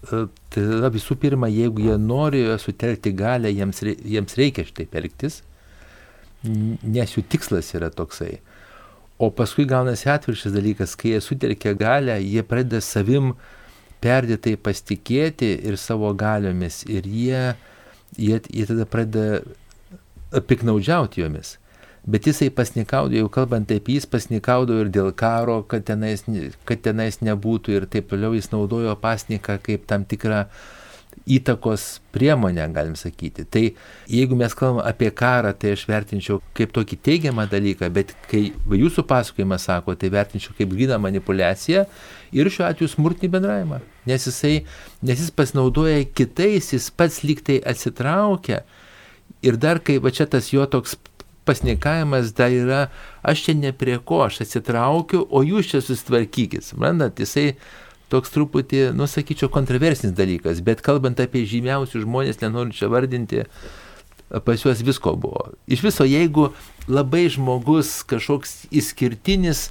Tai 0.02 0.90
visų 0.90 1.14
pirma, 1.22 1.46
jeigu 1.46 1.84
jie 1.86 1.96
nori 2.00 2.42
sutelkti 2.58 3.12
galę, 3.14 3.52
jiems, 3.54 3.82
jiems 3.86 4.34
reikia 4.38 4.64
šitaip 4.66 4.96
elgtis, 4.98 5.42
nes 6.42 7.14
jų 7.14 7.22
tikslas 7.30 7.70
yra 7.78 7.90
toksai. 7.94 8.40
O 9.22 9.30
paskui 9.30 9.62
gaunasi 9.70 10.10
atviršas 10.10 10.54
dalykas, 10.56 10.96
kai 10.98 11.14
jie 11.14 11.22
sutelkia 11.22 11.76
galę, 11.78 12.18
jie 12.18 12.42
pradeda 12.42 12.82
savim 12.82 13.36
perdėtai 14.02 14.56
pasitikėti 14.58 15.52
ir 15.62 15.78
savo 15.78 16.10
galiomis 16.18 16.82
ir 16.90 17.06
jie, 17.06 17.42
jie, 18.18 18.40
jie 18.50 18.66
tada 18.66 18.88
pradeda 18.90 20.40
piknaudžiauti 20.50 21.22
jomis. 21.22 21.60
Bet 22.02 22.26
jisai 22.26 22.50
pasnikaudavo, 22.50 23.14
jau 23.20 23.30
kalbant 23.30 23.70
apie 23.70 23.94
jis 24.00 24.08
pasnikaudavo 24.10 24.82
ir 24.82 24.88
dėl 24.90 25.12
karo, 25.14 25.60
kad 25.70 25.84
tenais, 25.86 26.24
kad 26.66 26.82
tenais 26.82 27.20
nebūtų 27.22 27.76
ir 27.76 27.86
taip 27.90 28.08
toliau 28.10 28.34
jis 28.34 28.50
naudojo 28.50 28.96
pasniką 28.98 29.60
kaip 29.62 29.84
tam 29.86 30.06
tikrą 30.10 30.48
įtakos 31.30 32.00
priemonę, 32.10 32.64
galim 32.74 32.96
sakyti. 32.98 33.44
Tai 33.44 33.62
jeigu 34.10 34.36
mes 34.36 34.54
kalbame 34.58 34.82
apie 34.88 35.12
karą, 35.14 35.52
tai 35.54 35.76
aš 35.76 35.84
vertinčiau 35.86 36.40
kaip 36.56 36.72
tokį 36.74 36.98
teigiamą 37.06 37.46
dalyką, 37.52 37.86
bet 37.94 38.14
kai 38.30 38.48
jūsų 38.50 39.04
pasakojimas 39.06 39.68
sako, 39.68 39.94
tai 39.94 40.10
vertinčiau 40.10 40.56
kaip 40.58 40.72
gryną 40.74 40.98
manipulaciją 41.02 41.84
ir 42.34 42.50
šiuo 42.50 42.66
atveju 42.66 42.90
smurtinį 42.96 43.30
bendravimą. 43.36 43.82
Nes, 44.10 44.26
jisai, 44.26 44.64
nes 45.06 45.22
jis 45.22 45.30
pasinaudoja 45.30 46.02
kitais, 46.10 46.72
jis 46.74 46.90
pats 46.90 47.22
lygtai 47.22 47.60
atsitraukia. 47.62 48.64
Ir 49.42 49.56
dar 49.58 49.80
kai 49.82 49.96
va 50.02 50.10
čia 50.14 50.26
tas 50.30 50.50
jo 50.52 50.64
toks 50.70 50.96
pasnikavimas 51.44 52.32
dar 52.36 52.52
yra, 52.54 52.82
aš 53.22 53.46
čia 53.46 53.54
ne 53.58 53.72
prie 53.76 53.98
ko, 53.98 54.22
aš 54.26 54.42
atsitraukiu, 54.46 55.24
o 55.30 55.42
jūs 55.46 55.72
čia 55.72 55.82
susitvarkykit. 55.82 56.64
Suprantat, 56.66 57.22
jisai 57.22 57.52
toks 58.12 58.34
truputį, 58.34 58.90
nu 58.96 59.08
sakyčiau, 59.08 59.50
kontroversinis 59.52 60.14
dalykas, 60.16 60.60
bet 60.64 60.84
kalbant 60.84 61.20
apie 61.22 61.46
žymiausius 61.48 62.04
žmonės, 62.04 62.42
nenoriu 62.42 62.76
čia 62.76 62.90
vardinti, 62.92 63.46
pas 64.44 64.64
juos 64.64 64.82
visko 64.84 65.14
buvo. 65.20 65.50
Iš 65.66 65.84
viso, 65.84 66.06
jeigu 66.08 66.50
labai 66.88 67.26
žmogus 67.32 68.00
kažkoks 68.08 68.66
išskirtinis, 68.72 69.70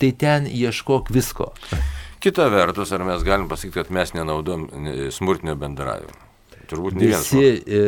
tai 0.00 0.10
ten 0.16 0.48
ieškok 0.50 1.12
visko. 1.14 1.52
Kita 2.24 2.48
vertus, 2.52 2.92
ar 2.96 3.04
mes 3.04 3.24
galim 3.24 3.48
pasakyti, 3.50 3.76
kad 3.76 3.90
mes 3.92 4.14
nenaudom 4.16 4.68
smurtinio 5.12 5.56
bendravimo? 5.60 6.22
Turbūt 6.68 6.96
ne. 6.96 7.10
Visi 7.12 7.42
e, 7.44 7.80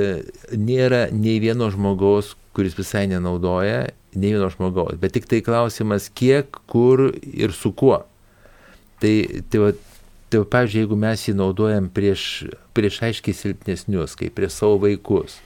nėra 0.53 1.07
nei 1.15 1.39
vieno 1.41 1.71
žmogaus, 1.73 2.35
kuris 2.57 2.77
visai 2.79 3.05
nenaudoja, 3.11 3.87
nei 4.16 4.33
vieno 4.33 4.49
žmogaus. 4.53 4.97
Bet 5.01 5.16
tik 5.16 5.29
tai 5.29 5.42
klausimas, 5.45 6.09
kiek, 6.09 6.57
kur 6.71 7.11
ir 7.21 7.53
su 7.53 7.73
kuo. 7.77 8.01
Tai, 9.03 9.14
tai, 9.53 9.61
va, 9.61 9.73
tai 10.33 10.40
va, 10.40 10.49
pavyzdžiui, 10.57 10.87
jeigu 10.87 10.99
mes 11.01 11.27
jį 11.29 11.37
naudojam 11.37 11.90
prieš, 11.92 12.47
prieš 12.77 13.03
aiškiai 13.11 13.37
silpnesnius, 13.37 14.16
kaip 14.16 14.37
prieš 14.38 14.57
savo 14.62 14.81
vaikus, 14.87 15.37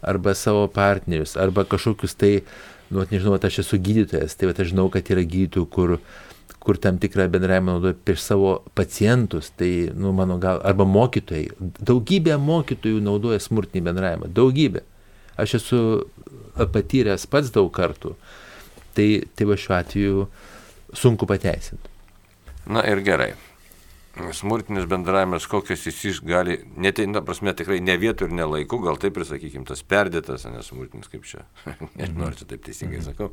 arba 0.00 0.32
savo 0.38 0.64
partnerius, 0.72 1.36
arba 1.36 1.66
kažkokius 1.68 2.16
tai, 2.16 2.34
nu, 2.88 3.04
nežinau, 3.12 3.36
aš 3.36 3.60
esu 3.66 3.78
gydytojas, 3.78 4.38
tai 4.38 4.48
va, 4.48 4.56
aš 4.56 4.72
žinau, 4.72 4.88
kad 4.92 5.12
yra 5.12 5.26
gydytojų, 5.26 5.68
kur 5.72 5.98
kur 6.62 6.78
tam 6.78 6.98
tikrą 7.02 7.26
bendravimą 7.26 7.72
naudoja 7.74 7.96
prieš 8.06 8.22
savo 8.22 8.52
pacientus, 8.78 9.48
tai, 9.58 9.90
nu, 9.98 10.12
mano 10.14 10.36
gal, 10.38 10.60
arba 10.62 10.86
mokytojai. 10.86 11.48
Daugybė 11.82 12.36
mokytojų 12.38 13.00
naudoja 13.02 13.40
smurtinį 13.42 13.82
bendravimą. 13.88 14.28
Daugybė. 14.30 14.84
Aš 15.40 15.56
esu 15.60 15.78
patyręs 16.72 17.26
pats 17.30 17.52
daug 17.54 17.70
kartų. 17.74 18.16
Tai, 18.92 19.06
tai 19.36 19.48
va 19.48 19.56
šiuo 19.56 19.78
atveju 19.78 20.26
sunku 20.92 21.28
pateisinti. 21.28 21.88
Na 22.68 22.84
ir 22.86 23.00
gerai. 23.04 23.32
Smurtinis 24.36 24.84
bendravimas, 24.84 25.46
kokias 25.48 25.86
jis 25.88 26.18
gali, 26.28 26.58
net, 26.76 26.98
na, 27.08 27.22
prasme, 27.24 27.54
tikrai 27.56 27.78
ne 27.80 27.94
vietų 27.96 28.28
ir 28.28 28.34
ne 28.36 28.44
laikų, 28.44 28.82
gal 28.84 28.98
taip 29.00 29.16
ir 29.16 29.24
sakykime, 29.24 29.64
tas 29.64 29.80
perdėtas, 29.88 30.44
nesmurtinis 30.52 31.08
kaip 31.08 31.24
čia, 31.24 31.46
nežinau, 31.96 32.28
ar 32.28 32.36
čia 32.36 32.50
taip 32.50 32.60
teisingai 32.66 33.00
mhm. 33.00 33.06
sakau, 33.08 33.30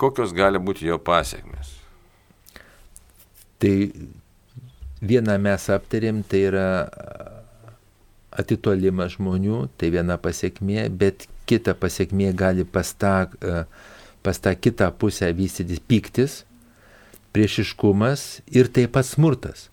kokios 0.00 0.32
gali 0.36 0.62
būti 0.64 0.88
jo 0.88 0.96
pasiekmes. 0.96 1.74
Tai 3.60 3.74
vieną 5.04 5.36
mes 5.44 5.68
aptarėm, 5.76 6.24
tai 6.24 6.42
yra 6.48 6.66
atitolimas 8.38 9.16
žmonių, 9.16 9.66
tai 9.78 9.90
viena 9.94 10.18
pasiekmė, 10.20 10.88
bet 10.90 11.26
kita 11.48 11.76
pasiekmė 11.78 12.32
gali 12.36 12.66
pas 12.68 12.92
tą, 12.98 13.30
pas 14.22 14.42
tą 14.42 14.52
kitą 14.58 14.90
pusę 14.98 15.30
vystytis 15.36 15.80
piktis, 15.80 16.42
priešiškumas 17.36 18.26
ir 18.52 18.70
taip 18.72 18.94
pat 18.96 19.08
smurtas. 19.08 19.68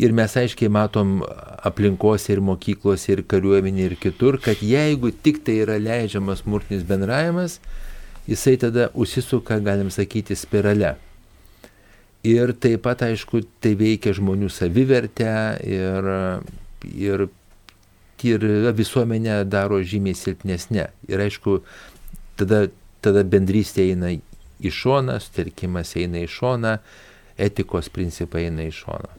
Ir 0.00 0.14
mes 0.16 0.32
aiškiai 0.38 0.70
matom 0.72 1.20
aplinkose 1.66 2.32
ir 2.32 2.40
mokyklose 2.44 3.12
ir 3.12 3.22
kariuomenė 3.28 3.90
ir 3.90 3.96
kitur, 4.00 4.38
kad 4.40 4.62
jeigu 4.64 5.10
tik 5.12 5.42
tai 5.44 5.60
yra 5.64 5.76
leidžiamas 5.82 6.44
smurtinis 6.44 6.86
bendravimas, 6.88 7.58
jisai 8.30 8.56
tada 8.62 8.88
užsisuka, 8.94 9.58
galim 9.64 9.90
sakyti, 9.92 10.38
spirale. 10.38 10.94
Ir 12.26 12.52
taip 12.60 12.84
pat, 12.84 13.02
aišku, 13.06 13.42
tai 13.64 13.74
veikia 13.80 14.12
žmonių 14.16 14.50
savivertę 14.52 15.34
ir, 15.64 16.08
ir, 16.92 17.28
ir 18.26 18.44
visuomenę 18.76 19.42
daro 19.50 19.80
žymiai 19.82 20.16
silpnesnė. 20.18 20.88
Ir 21.10 21.22
aišku, 21.26 21.60
tada, 22.40 22.66
tada 23.04 23.24
bendrystė 23.24 23.90
eina 23.92 24.12
į 24.60 24.74
šoną, 24.76 25.20
sutelkimas 25.24 25.96
eina 26.00 26.24
į 26.24 26.28
šoną, 26.30 26.76
etikos 27.40 27.88
principai 27.92 28.48
eina 28.48 28.68
į 28.68 28.76
šoną. 28.82 29.16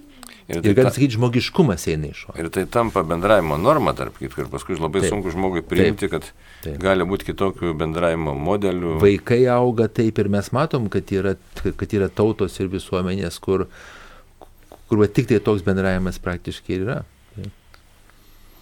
Ir, 0.51 0.57
ir 0.57 0.63
tai 0.65 0.73
galim 0.75 0.91
sakyti, 0.91 1.15
žmogiškumas 1.15 1.85
eina 1.87 2.09
iš 2.11 2.25
šono. 2.25 2.35
Ir 2.41 2.49
tai 2.51 2.65
tampa 2.69 3.03
bendravimo 3.07 3.55
norma, 3.61 3.93
tarp 3.95 4.17
kitko, 4.19 4.43
ir 4.43 4.49
paskui 4.51 4.75
labai 4.75 5.03
taip, 5.03 5.13
sunku 5.13 5.31
žmogui 5.31 5.63
priimti, 5.63 6.09
taip, 6.09 6.11
kad 6.11 6.27
taip. 6.65 6.79
gali 6.81 7.07
būti 7.07 7.29
kitokių 7.29 7.71
bendravimo 7.79 8.33
modelių. 8.35 8.97
Vaikai 9.03 9.45
auga 9.53 9.87
taip 9.87 10.19
ir 10.19 10.31
mes 10.33 10.51
matom, 10.55 10.89
kad 10.91 11.13
yra, 11.15 11.37
kad 11.63 11.95
yra 11.95 12.09
tautos 12.11 12.59
ir 12.59 12.71
visuomenės, 12.73 13.39
kur, 13.43 13.67
kur 14.89 15.03
va, 15.03 15.07
tik 15.07 15.29
tai 15.31 15.39
toks 15.45 15.63
bendravimas 15.67 16.19
praktiškai 16.23 16.79
yra. 16.81 17.01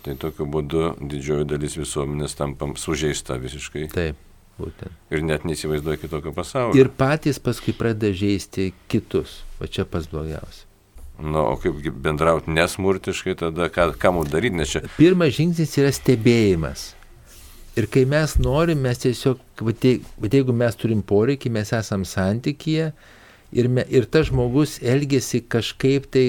Tai 0.05 0.15
tokiu 0.19 0.47
būdu 0.47 0.93
didžioji 0.99 1.47
dalis 1.49 1.75
visuomenės 1.79 2.37
tampam 2.39 2.75
sužeista 2.79 3.39
visiškai. 3.41 3.89
Taip. 3.93 4.25
Būtent. 4.59 4.95
Ir 5.15 5.21
net 5.23 5.45
neįsivaizduoja 5.47 6.01
kitokio 6.01 6.33
pasaulio. 6.35 6.75
Ir 6.75 6.89
patys 6.91 7.39
paskui 7.39 7.71
pradeda 7.75 8.11
žaisti 8.15 8.73
kitus. 8.91 9.37
O 9.59 9.67
čia 9.71 9.85
pas 9.87 10.07
blogiausia. 10.11 10.65
Na, 11.19 11.43
o 11.51 11.55
kaip 11.59 11.79
bendrauti 11.99 12.51
nesmurtiškai, 12.55 13.35
tada 13.39 13.67
ką, 13.71 13.89
ką 13.99 14.11
mums 14.15 14.31
daryti, 14.31 14.55
nes 14.55 14.71
čia. 14.71 14.81
Pirmas 14.95 15.33
žingsnis 15.35 15.75
yra 15.81 15.91
stebėjimas. 15.95 16.89
Ir 17.79 17.87
kai 17.91 18.05
mes 18.09 18.35
norim, 18.39 18.79
mes 18.83 18.99
tiesiog, 19.03 19.39
bet 19.63 20.35
jeigu 20.35 20.55
mes 20.55 20.75
turim 20.79 21.03
poreikį, 21.05 21.51
mes 21.55 21.71
esam 21.75 22.05
santykyje 22.07 22.89
ir, 23.51 23.67
me, 23.71 23.83
ir 23.87 24.07
tas 24.11 24.27
žmogus 24.31 24.77
elgesi 24.83 25.41
kažkaip 25.43 26.07
tai, 26.11 26.25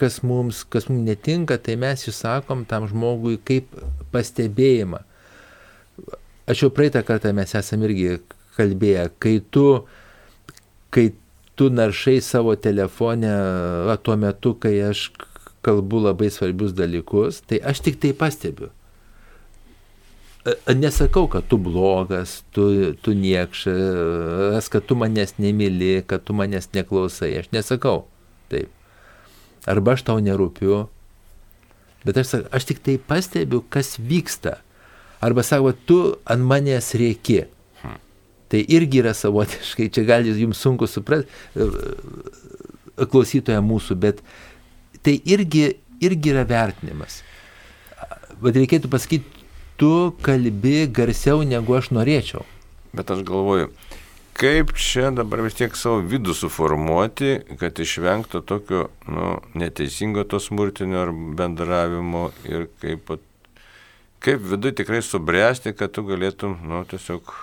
kas 0.00 0.20
mums, 0.24 0.64
kas 0.64 0.88
mums 0.88 1.04
netinka, 1.06 1.58
tai 1.60 1.76
mes 1.80 2.06
išsakom 2.08 2.64
tam 2.70 2.88
žmogui 2.88 3.36
kaip 3.44 3.68
pastebėjimą. 4.14 5.02
Aš 6.50 6.64
jau 6.64 6.70
praeitą 6.74 7.04
kartą 7.06 7.34
mes 7.36 7.52
esam 7.54 7.84
irgi 7.86 8.18
kalbėję, 8.56 9.10
kai 9.22 9.36
tu, 9.54 9.66
kai 10.94 11.10
tu 11.60 11.68
naršai 11.70 12.18
savo 12.24 12.56
telefonę 12.56 13.32
va, 13.86 13.96
tuo 14.00 14.16
metu, 14.16 14.54
kai 14.56 14.78
aš 14.88 15.10
kalbu 15.62 16.06
labai 16.08 16.30
svarbius 16.32 16.72
dalykus, 16.76 17.42
tai 17.46 17.60
aš 17.60 17.84
tik 17.84 18.00
tai 18.00 18.14
pastebiu. 18.16 18.70
Nesakau, 20.72 21.26
kad 21.28 21.44
tu 21.52 21.58
blogas, 21.60 22.40
tu, 22.56 22.94
tu 23.04 23.12
niekšas, 23.12 24.70
kad 24.72 24.86
tu 24.88 24.96
manęs 24.96 25.36
nemyli, 25.36 26.00
kad 26.08 26.24
tu 26.24 26.32
manęs 26.32 26.70
neklausai. 26.72 27.34
Aš 27.42 27.50
nesakau. 27.52 28.06
Arba 29.68 29.96
aš 29.96 30.06
tau 30.08 30.20
nerūpiu. 30.24 30.86
Bet 32.06 32.20
aš, 32.22 32.46
aš 32.48 32.66
tik 32.68 32.80
tai 32.84 32.96
pastebiu, 32.96 33.60
kas 33.68 33.98
vyksta. 34.00 34.58
Arba 35.20 35.44
sako, 35.44 35.74
tu 35.74 35.98
ant 36.24 36.46
manęs 36.48 36.94
rėki. 36.96 37.44
Tai 38.50 38.60
irgi 38.66 39.02
yra 39.02 39.12
savotiškai, 39.14 39.90
čia 39.94 40.02
gali 40.08 40.32
jums 40.34 40.58
sunku 40.58 40.88
suprasti, 40.90 41.30
e, 41.54 41.66
klausytoja 43.06 43.60
mūsų, 43.62 43.94
bet 44.00 44.24
tai 45.06 45.20
irgi, 45.22 45.68
irgi 46.02 46.32
yra 46.32 46.42
vertinimas. 46.48 47.20
Bet 48.42 48.58
reikėtų 48.58 48.90
pasakyti, 48.90 49.44
tu 49.78 49.92
kalbi 50.24 50.88
garsiau 50.90 51.44
negu 51.46 51.76
aš 51.78 51.92
norėčiau. 51.94 52.42
Bet 52.96 53.12
aš 53.14 53.22
galvoju, 53.28 53.70
kaip 54.40 54.72
čia 54.72 55.10
dabar 55.12 55.42
vis 55.44 55.56
tiek 55.58 55.74
savo 55.76 56.00
vidų 56.00 56.32
suformuoti, 56.36 57.34
kad 57.60 57.76
išvengtų 57.76 58.40
tokio 58.48 58.86
nu, 59.04 59.34
neteisingo 59.58 60.24
to 60.24 60.40
smurtinio 60.40 61.02
ar 61.04 61.12
bendravimo 61.12 62.30
ir 62.48 62.70
kaip, 62.80 63.12
kaip 64.24 64.46
vidui 64.52 64.72
tikrai 64.76 65.02
subręsti, 65.04 65.74
kad 65.76 65.92
tu 65.92 66.06
galėtum 66.08 66.56
nu, 66.64 66.80
tiesiog 66.88 67.34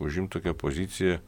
užimti 0.00 0.38
tokią 0.38 0.56
poziciją, 0.56 1.20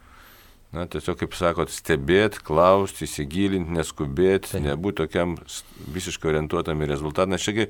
na, 0.73 0.89
tiesiog, 0.89 1.21
kaip 1.21 1.37
sakot, 1.37 1.73
stebėti, 1.73 2.41
klausti, 2.45 3.05
įsigilinti, 3.05 3.77
neskubėti, 3.77 4.61
nebūti 4.65 5.03
tokiam 5.03 5.37
visiškai 5.93 6.33
orientuotam 6.33 6.81
į 6.85 6.93
rezultatą, 6.95 7.29
nes 7.33 7.45
čiagi 7.45 7.69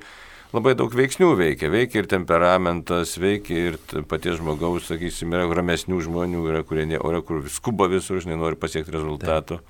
labai 0.54 0.74
daug 0.78 0.94
veiksnių 0.94 1.32
veikia. 1.38 1.70
Veikia 1.72 2.02
ir 2.02 2.10
temperamentas, 2.10 3.16
veikia 3.20 3.72
ir 3.72 3.78
paties 4.08 4.38
žmogaus, 4.40 4.88
sakysim, 4.88 5.34
yra 5.36 5.48
ramesnių 5.58 6.00
žmonių, 6.06 6.44
yra 6.52 6.64
kurie, 6.66 6.86
ne, 6.88 7.00
yra 7.00 7.22
kur 7.24 7.44
skuba 7.52 7.88
visur, 7.92 8.20
žinai, 8.24 8.38
nori 8.40 8.58
pasiekti 8.60 8.94
rezultato. 8.94 9.60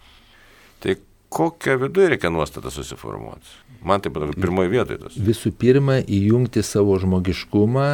Tai 0.83 0.99
kokią 1.35 1.79
viduje 1.83 2.13
reikia 2.15 2.31
nuostatą 2.31 2.71
susiformuoti? 2.73 3.57
Man 3.83 4.03
taip 4.03 4.17
pat 4.17 4.35
pirmoji 4.39 4.73
vietoje 4.73 5.03
tas. 5.03 5.19
Visų 5.19 5.53
pirma, 5.59 6.01
įjungti 6.03 6.63
savo 6.67 6.97
žmogiškumą 6.99 7.91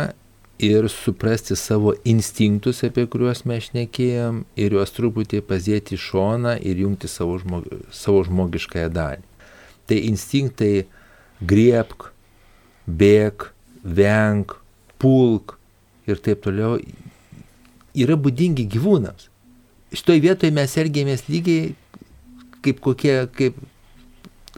ir 0.65 0.89
suprasti 0.89 1.57
savo 1.59 1.93
instinktus, 2.09 2.85
apie 2.87 3.07
kuriuos 3.11 3.43
mes 3.49 3.69
šnekėjom, 3.69 4.45
ir 4.57 4.77
juos 4.77 4.95
truputį 4.95 5.43
pasėti 5.45 5.99
į 5.99 6.03
šoną 6.05 6.57
ir 6.63 6.81
jungti 6.85 7.11
savo, 7.11 7.37
žmog, 7.43 7.67
savo 7.93 8.23
žmogiškąją 8.29 8.91
dalį. 8.95 9.25
Tai 9.85 9.99
instinktai 10.09 10.87
griebk, 11.45 12.14
bėk, 12.87 13.51
venk, 13.85 14.57
pulk 14.99 15.59
ir 16.09 16.21
taip 16.25 16.43
toliau 16.45 16.79
yra 17.95 18.17
būdingi 18.19 18.67
gyvūnams. 18.73 19.29
Šitoje 19.95 20.23
vietoje 20.25 20.55
mes 20.55 20.75
elgėmės 20.81 21.27
lygiai 21.31 21.75
kaip 22.65 22.81
kokie, 22.83 23.15
kaip 23.37 23.59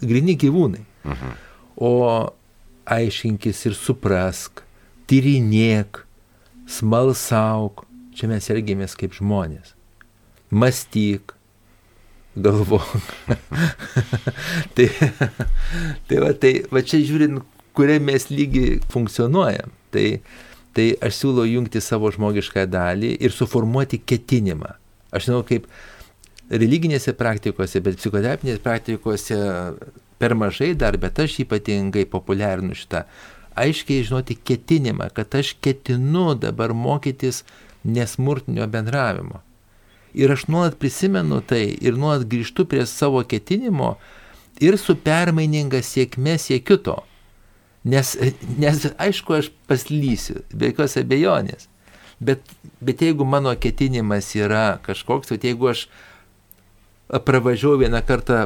grini 0.01 0.37
gyvūnai. 0.39 0.85
Mhm. 1.05 1.35
O 1.77 1.91
aiškinkis 2.87 3.64
ir 3.68 3.74
suprask, 3.77 4.62
tyrinėk, 5.11 6.05
smalsauk, 6.70 7.85
čia 8.16 8.31
mes 8.31 8.47
elgiamės 8.51 8.97
kaip 8.99 9.16
žmonės. 9.18 9.74
Mąstyk, 10.51 11.35
galvok. 12.39 12.87
tai, 14.79 14.89
tai, 16.09 16.22
va, 16.22 16.33
tai 16.33 16.55
va 16.70 16.83
čia 16.87 17.03
žiūrint, 17.03 17.43
kuria 17.77 18.01
mes 18.03 18.29
lygiai 18.33 18.81
funkcionuojam. 18.93 19.72
Tai, 19.95 20.07
tai 20.77 20.89
aš 21.05 21.20
siūlau 21.22 21.47
jungti 21.49 21.83
savo 21.85 22.11
žmogišką 22.12 22.66
dalį 22.72 23.14
ir 23.20 23.35
suformuoti 23.35 24.03
ketinimą. 24.03 24.74
Aš 25.14 25.29
žinau, 25.29 25.45
kaip 25.47 25.68
religinėse 26.51 27.14
praktikose, 27.16 27.81
bet 27.85 28.01
psichoterapinėse 28.01 28.62
praktikose 28.64 29.39
per 30.20 30.35
mažai 30.39 30.74
dar, 30.79 30.99
bet 31.01 31.18
aš 31.22 31.41
ypatingai 31.45 32.07
populiarinu 32.11 32.77
šitą 32.77 33.07
aiškiai 33.57 34.05
žinoti 34.05 34.37
ketinimą, 34.37 35.09
kad 35.16 35.35
aš 35.35 35.55
ketinu 35.64 36.35
dabar 36.35 36.74
mokytis 36.77 37.43
nesmurtinio 37.85 38.66
bendravimo. 38.66 39.41
Ir 40.14 40.33
aš 40.33 40.47
nuolat 40.49 40.77
prisimenu 40.81 41.41
tai 41.41 41.64
ir 41.81 41.97
nuolat 41.97 42.24
grįžtu 42.29 42.66
prie 42.68 42.87
savo 42.87 43.22
ketinimo 43.24 43.97
ir 44.61 44.79
su 44.81 44.97
permaininga 44.97 45.83
sėkme 45.85 46.37
siekiu 46.41 46.79
to. 46.81 46.97
Nes, 47.87 48.16
nes 48.59 48.87
aišku, 48.99 49.37
aš 49.39 49.53
paslysiu, 49.70 50.41
be 50.51 50.72
jokios 50.72 50.97
abejonės. 50.99 51.68
Bet, 52.18 52.43
bet 52.82 53.03
jeigu 53.05 53.26
mano 53.28 53.53
ketinimas 53.61 54.32
yra 54.34 54.78
kažkoks, 54.82 55.30
tai 55.30 55.53
jeigu 55.53 55.68
aš 55.70 55.84
pravažiavau 57.07 57.78
vieną 57.78 58.01
kartą 58.03 58.39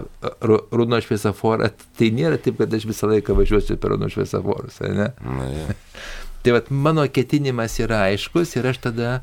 raudono 0.42 0.98
šviesoforą, 1.00 1.70
tai 1.96 2.10
nėra 2.12 2.36
taip, 2.42 2.58
kad 2.60 2.74
aš 2.76 2.84
visą 2.90 3.08
laiką 3.08 3.36
važiuosiu 3.38 3.78
per 3.80 3.94
raudono 3.94 4.10
šviesoforus, 4.12 4.82
ne? 4.84 5.06
Na, 5.24 5.46
ja. 5.54 5.76
tai 6.44 6.56
vat, 6.58 6.68
mano 6.68 7.06
ketinimas 7.08 7.78
yra 7.80 8.02
aiškus 8.10 8.58
ir 8.58 8.68
aš 8.74 8.82
tada, 8.90 9.14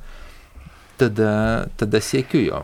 tada, 0.97 1.35
tada 1.77 2.01
siekiu 2.01 2.41
jo. 2.47 2.63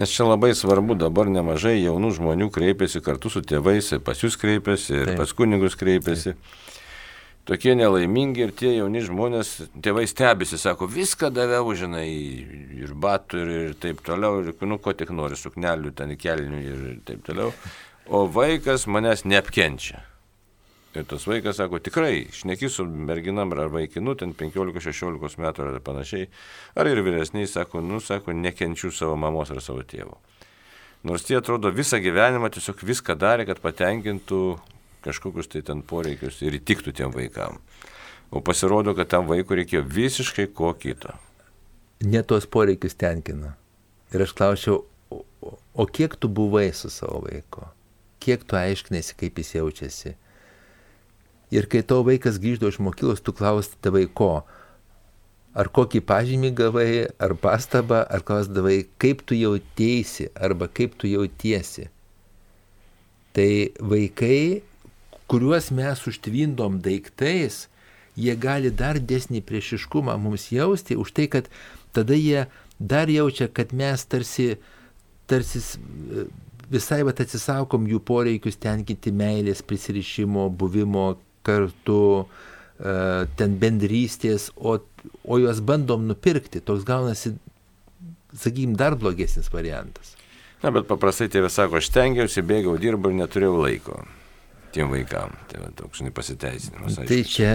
Nes 0.00 0.10
čia 0.10 0.24
labai 0.26 0.50
svarbu, 0.56 0.96
dabar 0.98 1.30
nemažai 1.30 1.76
jaunų 1.84 2.10
žmonių 2.16 2.50
kreipiasi 2.50 3.04
kartu 3.04 3.30
su 3.30 3.44
tėvais, 3.46 3.92
pas 4.02 4.18
jūs 4.24 4.40
kreipiasi 4.40 4.96
ir 4.96 5.12
Taip. 5.12 5.22
pas 5.22 5.36
kunigus 5.36 5.78
kreipiasi. 5.78 6.34
Taip 6.34 6.68
tokie 7.48 7.74
nelaimingi 7.78 8.44
ir 8.46 8.52
tie 8.56 8.74
jauni 8.76 9.02
žmonės, 9.04 9.54
tėvai 9.82 10.06
stebisi, 10.10 10.58
sako, 10.60 10.88
viską 10.90 11.32
daviau, 11.34 11.72
žinai, 11.76 12.08
ir 12.80 12.92
batų, 12.94 13.40
ir, 13.40 13.54
ir 13.70 13.78
taip 13.80 14.04
toliau, 14.06 14.42
ir 14.44 14.68
nu 14.68 14.80
ko 14.82 14.94
tik 14.96 15.12
nori, 15.14 15.38
suknelių, 15.38 15.94
ten 15.96 16.14
kelnių 16.20 16.60
ir 16.60 16.84
taip 17.08 17.24
toliau. 17.26 17.54
O 18.10 18.24
vaikas 18.26 18.88
manęs 18.90 19.26
neapkenčia. 19.28 20.02
Ir 20.90 21.04
tas 21.06 21.22
vaikas 21.30 21.60
sako, 21.60 21.78
tikrai, 21.78 22.24
šneki 22.34 22.66
su 22.72 22.82
merginam 22.82 23.52
ar 23.54 23.68
vaikinu, 23.70 24.16
ten 24.18 24.32
15-16 24.34 25.38
metų 25.38 25.68
ar 25.68 25.78
panašiai, 25.86 26.26
ar 26.74 26.90
ir 26.90 26.98
vyresniai, 27.06 27.46
sako, 27.46 27.78
nu, 27.86 28.00
sako, 28.02 28.34
nekenčiu 28.34 28.90
savo 28.90 29.14
mamos 29.14 29.52
ar 29.54 29.62
savo 29.62 29.84
tėvo. 29.86 30.18
Nors 31.06 31.22
tie 31.24 31.38
atrodo 31.38 31.70
visą 31.72 32.00
gyvenimą 32.02 32.50
tiesiog 32.52 32.82
viską 32.84 33.14
darė, 33.16 33.46
kad 33.48 33.62
patenkintų 33.62 34.40
kažkokius 35.04 35.50
tai 35.52 35.62
ten 35.66 35.82
poreikius 35.86 36.40
ir 36.44 36.58
įtiktų 36.60 36.94
tiem 36.96 37.14
vaikam. 37.14 37.58
O 38.30 38.42
pasirodo, 38.44 38.94
kad 38.94 39.10
tam 39.10 39.26
vaikui 39.30 39.62
reikėjo 39.62 39.82
visiškai 39.90 40.46
ko 40.54 40.72
kito. 40.78 41.16
Ne 42.06 42.22
tuos 42.22 42.46
poreikius 42.46 42.94
tenkina. 42.96 43.56
Ir 44.14 44.24
aš 44.24 44.32
klausiau, 44.38 44.84
o, 45.10 45.22
o 45.74 45.86
kiek 45.86 46.14
tu 46.16 46.30
buvai 46.30 46.70
su 46.74 46.90
savo 46.92 47.24
vaiku? 47.26 47.66
Kiek 48.22 48.44
tu 48.46 48.58
aiškinėsi, 48.58 49.16
kaip 49.18 49.40
jis 49.40 49.54
jaučiasi? 49.58 50.14
Ir 51.50 51.66
kai 51.66 51.82
tavo 51.82 52.06
vaikas 52.06 52.38
grįždavo 52.38 52.70
iš 52.70 52.78
mokyklos, 52.86 53.22
tu 53.26 53.34
klausti 53.34 53.90
vaiko, 53.90 54.44
ar 55.54 55.70
kokį 55.74 56.02
pažymį 56.06 56.50
gavai, 56.58 56.90
ar 57.18 57.34
pastabą, 57.42 58.04
ar 58.06 58.22
klausdavai, 58.26 58.84
kaip 59.02 59.24
tu 59.26 59.34
jautėsi, 59.34 60.28
arba 60.38 60.70
kaip 60.70 60.94
tu 61.00 61.10
jautiesi. 61.10 61.88
Tai 63.34 63.50
vaikai 63.92 64.62
kuriuos 65.30 65.70
mes 65.70 66.02
užtvindom 66.10 66.80
daiktais, 66.82 67.68
jie 68.18 68.34
gali 68.34 68.72
dar 68.74 68.98
desnį 68.98 69.44
priešiškumą 69.46 70.16
mums 70.18 70.48
jausti 70.50 70.98
už 70.98 71.14
tai, 71.14 71.28
kad 71.30 71.50
tada 71.94 72.18
jie 72.18 72.48
dar 72.78 73.10
jaučia, 73.12 73.46
kad 73.46 73.74
mes 73.76 74.04
tarsi, 74.10 74.56
tarsi 75.30 75.62
visai 76.70 77.02
bet 77.06 77.22
atsisakom 77.22 77.86
jų 77.90 78.02
poreikius 78.06 78.58
tenkinti 78.58 79.14
meilės, 79.14 79.62
prisirišimo, 79.62 80.48
buvimo 80.50 81.12
kartu, 81.46 82.02
e, 82.24 82.94
ten 83.38 83.58
bendrystės, 83.62 84.50
o, 84.56 84.78
o 85.24 85.40
juos 85.40 85.62
bandom 85.62 86.06
nupirkti. 86.10 86.62
Toks 86.62 86.86
gaunasi, 86.88 87.36
sakykim, 88.34 88.74
dar 88.78 88.98
blogesnis 88.98 89.50
variantas. 89.54 90.16
Na, 90.60 90.72
bet 90.74 90.90
paprastai 90.90 91.30
tėvai 91.32 91.50
sako, 91.52 91.78
aš 91.80 91.88
tengiausi, 91.94 92.44
bėgau, 92.44 92.74
dirbau 92.80 93.14
ir 93.14 93.22
neturėjau 93.22 93.60
laiko 93.62 94.02
tiem 94.74 94.90
vaikam. 94.92 95.34
Tai 95.50 95.62
va, 95.64 95.70
toks 95.76 96.02
nepasiteisinimas. 96.06 96.98
Tai 97.08 97.20
čia, 97.28 97.52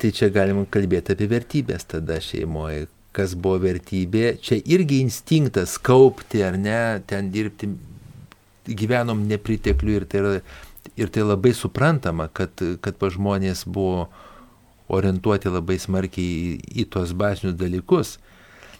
tai 0.00 0.12
čia 0.14 0.30
galima 0.34 0.66
kalbėti 0.70 1.14
apie 1.14 1.28
vertybės 1.30 1.88
tada 1.90 2.20
šeimoje. 2.22 2.86
Kas 3.16 3.32
buvo 3.34 3.58
vertybė, 3.64 4.36
čia 4.44 4.60
irgi 4.68 5.00
instinktas 5.02 5.78
kaupti 5.82 6.42
ar 6.44 6.58
ne, 6.60 7.00
ten 7.08 7.32
dirbti, 7.34 7.70
gyvenom 8.68 9.24
nepritekliu 9.26 9.96
ir 9.98 10.06
tai, 10.06 10.20
yra, 10.20 10.32
ir 10.94 11.10
tai 11.10 11.24
labai 11.24 11.54
suprantama, 11.56 12.28
kad, 12.28 12.52
kad 12.84 12.98
pa 13.00 13.10
žmonės 13.10 13.64
buvo 13.66 14.06
orientuoti 14.92 15.50
labai 15.52 15.78
smarkiai 15.80 16.28
į, 16.28 16.52
į 16.84 16.86
tuos 16.92 17.14
bazinius 17.16 17.56
dalykus. 17.58 18.16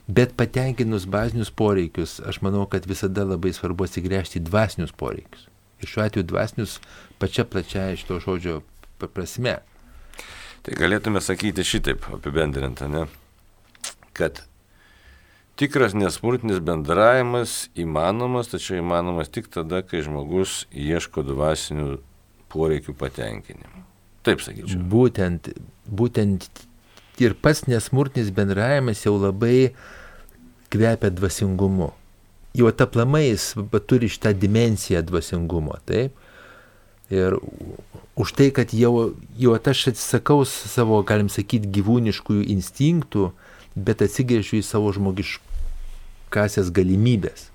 Bet 0.09 0.33
patenkinus 0.41 1.05
bazinius 1.09 1.51
poreikius, 1.53 2.17
aš 2.25 2.41
manau, 2.45 2.65
kad 2.71 2.87
visada 2.89 3.27
labai 3.29 3.53
svarbu 3.53 3.89
atsigręžti 3.89 4.41
į 4.41 4.47
dvasinius 4.47 4.95
poreikius. 4.97 5.49
Ir 5.83 5.91
šiuo 5.91 6.05
atveju 6.07 6.29
dvasinius 6.31 6.79
pačia 7.19 7.45
plačiaja 7.45 7.97
šito 7.99 8.21
žodžio 8.25 8.61
prasme. 8.99 9.59
Tai 10.67 10.77
galėtume 10.79 11.23
sakyti 11.23 11.65
šitaip 11.67 12.07
apibendrinant, 12.19 12.83
ne? 12.91 13.07
kad 14.19 14.43
tikras 15.59 15.95
nesmurtinis 15.95 16.59
bendravimas 16.65 17.69
įmanomas, 17.79 18.51
tačiau 18.51 18.81
įmanomas 18.81 19.31
tik 19.31 19.47
tada, 19.55 19.85
kai 19.87 20.03
žmogus 20.07 20.65
ieško 20.75 21.23
dvasinių 21.27 22.01
poreikių 22.51 22.95
patenkinimo. 22.99 23.85
Taip 24.27 24.43
sakyčiau. 24.43 24.83
Būtent, 24.91 25.53
būtent 25.87 26.49
ir 27.23 27.35
pats 27.39 27.65
nesmurtinis 27.71 28.33
bendravimas 28.35 29.05
jau 29.07 29.17
labai 29.19 29.73
kvepia 30.73 31.11
dvasingumu. 31.15 31.93
Jau 32.59 32.71
taplamai 32.75 33.29
jis 33.29 33.53
turi 33.87 34.09
šitą 34.11 34.35
dimenciją 34.35 35.05
dvasingumo, 35.07 35.79
taip? 35.89 36.17
Ir 37.09 37.39
už 38.19 38.33
tai, 38.37 38.51
kad 38.53 38.75
jau, 38.77 39.15
jau 39.39 39.55
aš 39.57 39.87
atsisakau 39.95 40.43
savo, 40.45 41.01
galim 41.07 41.31
sakyti, 41.33 41.71
gyvūniškųjų 41.79 42.45
instinktų, 42.53 43.31
bet 43.79 44.05
atsigrėžiu 44.05 44.59
į 44.59 44.67
savo 44.67 44.93
žmogiškasias 44.93 46.69
galimybės. 46.75 47.49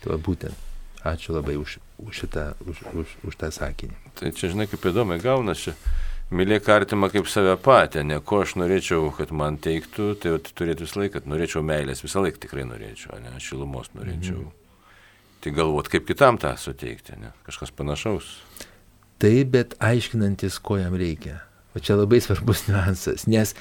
Tai 0.00 0.14
va, 0.14 0.20
būtent. 0.22 0.56
Ačiū 1.04 1.34
labai 1.36 1.58
už, 1.60 1.76
už, 2.00 2.24
šitą, 2.24 2.54
už, 2.64 2.80
už, 2.96 3.14
už 3.28 3.36
tą 3.36 3.52
sakinį. 3.52 3.92
Tai 4.16 4.32
čia, 4.32 4.54
žinai, 4.54 4.64
kaip 4.70 4.86
įdomu 4.88 5.20
gaunasi. 5.20 5.76
Mylėk 6.32 6.70
artimą 6.72 7.10
kaip 7.12 7.28
save 7.28 7.52
patį, 7.60 8.06
ne 8.08 8.16
ko 8.24 8.40
aš 8.42 8.54
norėčiau, 8.56 9.10
kad 9.12 9.28
man 9.36 9.58
teiktų, 9.60 10.14
tai 10.22 10.38
turėtų 10.40 10.86
visą 10.86 11.02
laiką, 11.02 11.18
kad 11.18 11.28
norėčiau 11.28 11.60
meilės, 11.60 12.00
visą 12.02 12.24
laiką 12.24 12.40
tikrai 12.46 12.64
norėčiau, 12.64 13.18
ne, 13.20 13.34
šilumos 13.44 13.92
norėčiau. 13.92 14.40
Mhm. 14.40 14.62
Tai 15.44 15.52
galvot, 15.52 15.90
kaip 15.92 16.08
kitam 16.08 16.40
tą 16.40 16.54
suteikti, 16.56 17.18
ne, 17.20 17.34
kažkas 17.44 17.74
panašaus. 17.76 18.32
Taip, 19.22 19.50
bet 19.54 19.74
aiškinantis, 19.82 20.58
ko 20.58 20.78
jam 20.80 20.96
reikia. 20.98 21.40
O 21.74 21.82
čia 21.82 21.98
labai 21.98 22.20
svarbus 22.22 22.64
niuansas, 22.68 23.26
nes 23.30 23.54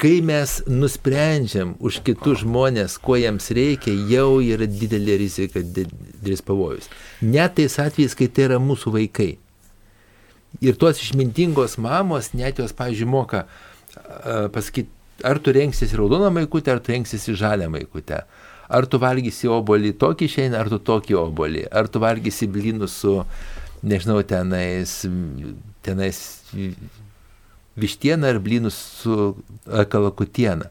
kai 0.00 0.20
mes 0.24 0.58
nusprendžiam 0.68 1.74
už 1.80 2.02
kitus 2.04 2.42
žmonės, 2.44 2.98
ko 3.00 3.16
jiems 3.16 3.48
reikia, 3.56 3.94
jau 4.10 4.42
yra 4.44 4.68
didelė 4.68 5.16
rizika, 5.22 5.62
didelis 5.64 6.44
pavojus. 6.44 6.90
Net 7.24 7.56
tais 7.56 7.78
atvejais, 7.80 8.16
kai 8.16 8.28
tai 8.28 8.50
yra 8.50 8.60
mūsų 8.60 8.92
vaikai. 8.98 9.30
Ir 10.64 10.76
tos 10.80 11.00
išmintingos 11.00 11.76
mamos, 11.80 12.32
net 12.36 12.60
jos, 12.60 12.76
pavyzdžiui, 12.76 13.08
moka 13.08 13.46
pasakyti, 14.52 14.92
ar 15.24 15.40
tu 15.40 15.52
renksiesi 15.52 15.96
raudoną 15.96 16.30
maikutę, 16.30 16.72
ar 16.72 16.80
tu 16.80 16.92
renksiesi 16.92 17.36
žalią 17.36 17.68
maikutę. 17.72 18.22
Ar 18.68 18.86
tu 18.90 18.98
valgysi 18.98 19.48
obolį 19.52 19.92
tokį 20.00 20.28
šiandien, 20.28 20.58
ar 20.58 20.68
tu 20.72 20.80
tokį 20.82 21.16
obolį. 21.20 21.68
Ar 21.70 21.88
tu 21.88 22.02
valgysi 22.02 22.48
blynus 22.50 22.96
su, 23.00 23.20
nežinau, 23.82 24.22
tenais, 24.26 24.98
tenais 25.86 26.18
vištieną 27.76 28.32
ar 28.32 28.40
blynus 28.42 28.78
su 29.02 29.36
kalakutiena. 29.92 30.70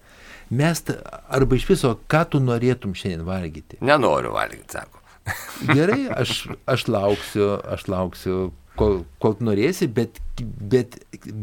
Mes, 0.49 0.83
arba 1.29 1.57
iš 1.57 1.65
viso, 1.69 1.95
ką 2.09 2.21
tu 2.29 2.41
norėtum 2.41 2.93
šiandien 2.97 3.25
valgyti? 3.25 3.79
Nenoriu 3.85 4.35
valgyti, 4.35 4.77
sako. 4.77 5.01
Gerai, 5.75 6.03
aš, 6.13 6.45
aš 6.69 6.85
lauksiu, 6.91 7.47
aš 7.75 7.87
lauksiu, 7.89 8.37
kol, 8.77 9.01
kol 9.21 9.37
norėsi, 9.41 9.89
bet, 9.89 10.21
bet, 10.41 10.99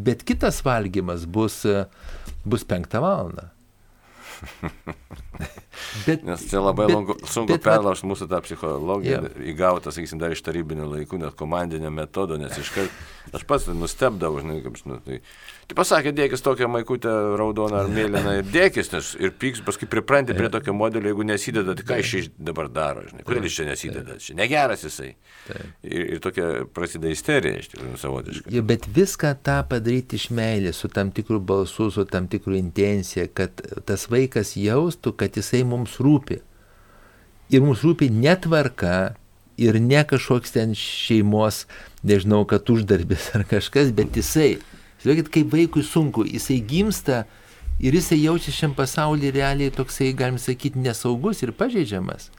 bet 0.07 0.23
kitas 0.29 0.63
valgymas 0.67 1.27
bus, 1.27 1.63
bus 2.47 2.67
penktą 2.69 3.03
valandą. 3.03 3.51
Bet, 6.07 6.25
Nes 6.27 6.45
čia 6.51 6.61
labai 6.61 6.87
bet, 6.89 6.95
lungu, 6.97 7.17
sunku 7.29 7.57
perlaužti 7.63 8.09
mūsų 8.11 8.29
tą 8.31 8.41
psichologiją, 8.45 9.23
yeah. 9.25 9.41
įgautą, 9.53 9.93
sakysim, 9.95 10.21
dar 10.21 10.35
iš 10.35 10.43
tarybinių 10.45 10.89
laikų, 10.91 11.21
net 11.23 11.37
komandinio 11.39 11.93
metodo, 11.95 12.37
nes 12.41 12.57
iškart 12.61 13.33
aš 13.33 13.47
pats 13.49 13.71
nustebdavau, 13.73 14.43
žinai, 14.43 14.61
kaip, 14.65 14.77
žinai, 14.83 14.99
tai, 15.07 15.21
tai 15.73 15.79
pasakė, 15.79 16.13
dėkis 16.13 16.43
tokią 16.45 16.69
maikutę 16.69 17.11
raudoną 17.41 17.79
ar 17.83 17.89
mėlyną 17.93 18.35
ir 18.41 18.49
dėkis, 18.53 18.91
nes 18.93 19.13
ir 19.21 19.33
pyks, 19.41 19.63
paskui 19.65 19.89
pripranti 19.89 20.37
prie 20.37 20.51
tokio 20.53 20.75
modelio, 20.77 21.09
jeigu 21.11 21.25
nesideda, 21.25 21.75
tai 21.79 21.87
ką 21.89 21.99
iš 22.03 22.11
čia 22.13 22.23
dabar 22.51 22.69
daro, 22.73 23.05
žinai, 23.09 23.25
kodėl 23.25 23.49
iš 23.49 23.57
čia 23.57 23.67
nesideda, 23.71 24.19
čia 24.21 24.37
negeras 24.37 24.85
jisai. 24.85 25.15
Ir, 25.83 26.05
ir 26.17 26.21
tokia 26.25 26.51
prasideda 26.75 27.13
isterija, 27.13 27.63
iš 27.63 27.71
tikrųjų, 27.73 28.01
savotiškai. 28.03 28.53
Ja, 28.53 28.65
bet 28.67 28.89
viską 28.93 29.33
tą 29.47 29.59
padaryti 29.71 30.21
iš 30.21 30.29
meilės, 30.35 30.83
su 30.83 30.93
tam 30.93 31.13
tikru 31.15 31.41
balsu, 31.41 31.89
su 31.95 32.05
tam 32.11 32.29
tikru 32.33 32.59
intencija, 32.59 33.29
kad 33.33 33.65
tas 33.89 34.09
vaikas 34.13 34.55
jaustų, 34.61 35.15
kad 35.25 35.41
jisai 35.41 35.65
mums 35.69 35.97
rūpi. 36.03 36.43
Ir 37.53 37.65
mums 37.65 37.83
rūpi 37.85 38.11
netvarka 38.13 39.15
ir 39.61 39.81
ne 39.81 40.05
kažkoks 40.09 40.55
ten 40.55 40.77
šeimos, 40.77 41.65
nežinau, 42.07 42.45
kad 42.49 42.69
uždarbis 42.73 43.33
ar 43.37 43.47
kažkas, 43.49 43.93
bet 43.97 44.17
jisai. 44.21 44.57
Žiūrėkit, 45.03 45.31
kaip 45.35 45.53
vaikui 45.53 45.83
sunku, 45.87 46.25
jisai 46.29 46.61
gimsta 46.63 47.25
ir 47.83 47.97
jisai 47.99 48.21
jaučia 48.23 48.55
šiam 48.55 48.77
pasaulyje 48.79 49.33
realiai 49.35 49.75
toksai, 49.75 50.13
galim 50.17 50.39
sakyti, 50.39 50.81
nesaugus 50.83 51.43
ir 51.43 51.55
pažeidžiamas. 51.59 52.31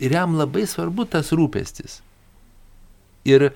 Ir 0.00 0.12
jam 0.16 0.36
labai 0.36 0.64
svarbu 0.68 1.06
tas 1.08 1.32
rūpestis. 1.36 2.00
Ir 3.26 3.50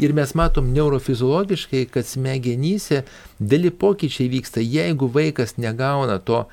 Ir 0.00 0.14
mes 0.16 0.30
matom 0.34 0.70
neurofiziologiškai, 0.72 1.82
kad 1.92 2.08
smegenyse 2.08 3.02
dėli 3.36 3.68
pokyčiai 3.82 4.30
vyksta, 4.32 4.62
jeigu 4.64 5.10
vaikas 5.12 5.58
negauna 5.60 6.16
to 6.24 6.46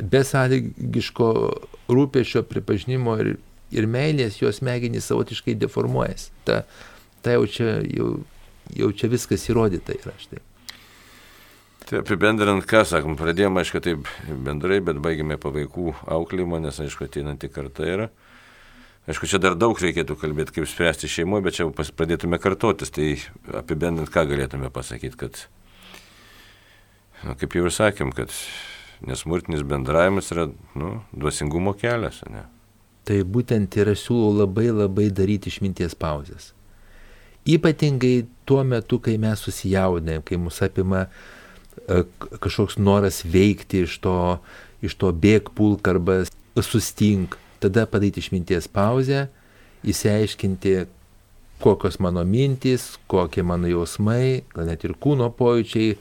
besąlygiško 0.00 1.28
rūpešio 1.92 2.44
pripažinimo 2.48 3.18
ir, 3.20 3.34
ir 3.74 3.88
meilės, 3.90 4.40
jos 4.40 4.62
smegenys 4.62 5.10
savotiškai 5.10 5.58
deformuojasi. 5.60 6.30
Ta, 6.48 6.62
ta 7.20 7.36
jau, 7.36 7.44
čia, 7.44 7.74
jau, 7.84 8.14
jau 8.74 8.90
čia 8.92 9.10
viskas 9.12 9.46
įrodyta 9.50 9.96
yra 9.96 10.14
štai. 10.20 10.42
Tai 11.84 12.00
apibendrinant, 12.00 12.64
ką 12.64 12.80
sakom, 12.88 13.16
pradėjome, 13.20 13.60
aišku, 13.60 13.80
taip 13.84 14.06
bendrai, 14.24 14.78
bet 14.84 15.02
baigėme 15.04 15.36
po 15.40 15.50
vaikų 15.52 15.90
auklėjimo, 16.16 16.62
nes, 16.64 16.78
aišku, 16.80 17.04
ateinanti 17.04 17.50
karta 17.52 17.84
yra. 17.84 18.06
Aišku, 19.04 19.28
čia 19.28 19.36
dar 19.36 19.52
daug 19.60 19.76
reikėtų 19.76 20.16
kalbėti, 20.16 20.54
kaip 20.56 20.68
spręsti 20.70 21.10
šeimoje, 21.12 21.44
bet 21.44 21.58
čia 21.58 21.66
pradėtume 21.68 22.40
kartotis. 22.40 22.88
Tai 22.94 23.10
apibendint, 23.60 24.08
ką 24.08 24.24
galėtume 24.30 24.72
pasakyti, 24.72 25.18
kad, 25.20 25.42
na, 27.20 27.36
kaip 27.36 27.52
jau 27.52 27.66
ir 27.68 27.76
sakėm, 27.76 28.14
kad 28.16 28.32
nesmurtinis 29.04 29.66
bendravimas 29.68 30.32
yra 30.32 30.48
nu, 30.80 30.96
duosingumo 31.12 31.76
kelias. 31.76 32.22
Ne? 32.32 32.46
Tai 33.04 33.20
būtent 33.28 33.76
ir 33.76 33.92
aš 33.92 34.06
siūlau 34.06 34.32
labai 34.40 34.70
labai 34.72 35.10
daryti 35.12 35.52
išminties 35.52 36.00
pauzes. 36.00 36.54
Ypatingai 37.44 38.24
tuo 38.48 38.62
metu, 38.64 38.98
kai 39.04 39.18
mes 39.20 39.40
susijaudinėm, 39.44 40.24
kai 40.24 40.38
mus 40.40 40.62
apima 40.64 41.04
e, 41.04 42.04
kažkoks 42.40 42.78
noras 42.80 43.22
veikti 43.28 43.84
iš 43.84 43.98
to, 44.04 44.16
iš 44.84 44.96
to 45.00 45.12
bėg 45.12 45.50
pulk 45.56 45.88
arba 45.92 46.22
sustink 46.60 47.36
tada 47.60 47.86
padaryti 47.88 48.20
išminties 48.20 48.68
pauzę, 48.68 49.26
įsiaiškinti, 49.84 50.74
kokios 51.64 52.00
mano 52.02 52.24
mintys, 52.28 52.94
kokie 53.08 53.44
mano 53.46 53.68
jausmai, 53.70 54.44
gal 54.52 54.68
net 54.68 54.84
ir 54.84 54.96
kūno 55.00 55.30
pojūčiai, 55.36 55.94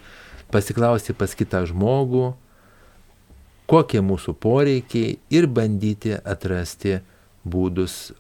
pasiklausti 0.51 1.15
pas 1.17 1.35
kitą 1.37 1.63
žmogų, 1.69 2.33
kokie 3.69 4.01
mūsų 4.03 4.35
poreikiai 4.43 5.17
ir 5.31 5.47
bandyti 5.47 6.17
atrasti 6.17 6.99
būdus 7.47 8.11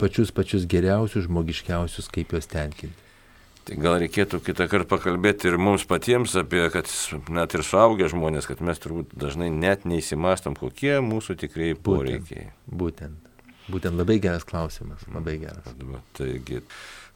pačius 0.00 0.32
pačius 0.34 0.66
geriausius, 0.70 1.28
žmogiškiausius, 1.28 2.10
kaip 2.12 2.34
juos 2.34 2.50
tenkinti. 2.50 3.08
Tai 3.68 3.76
gal 3.78 3.98
reikėtų 4.00 4.40
kitą 4.42 4.66
kartą 4.72 4.88
pakalbėti 4.88 5.50
ir 5.50 5.58
mums 5.60 5.84
patiems 5.86 6.32
apie, 6.40 6.64
kad 6.72 6.88
net 7.30 7.54
ir 7.54 7.62
suaugę 7.62 8.08
žmonės, 8.10 8.48
kad 8.48 8.64
mes 8.64 8.80
turbūt 8.80 9.12
dažnai 9.20 9.50
net 9.52 9.84
neįsimastom, 9.86 10.56
kokie 10.58 10.96
mūsų 11.04 11.36
tikrai 11.44 11.74
poreikiai. 11.76 12.48
Būtent. 12.66 12.80
Būtent. 12.80 13.26
Būtent 13.70 13.94
labai 13.94 14.18
geras 14.22 14.46
klausimas, 14.48 15.04
labai 15.14 15.36
geras. 15.42 15.66
Taigi, 16.18 16.62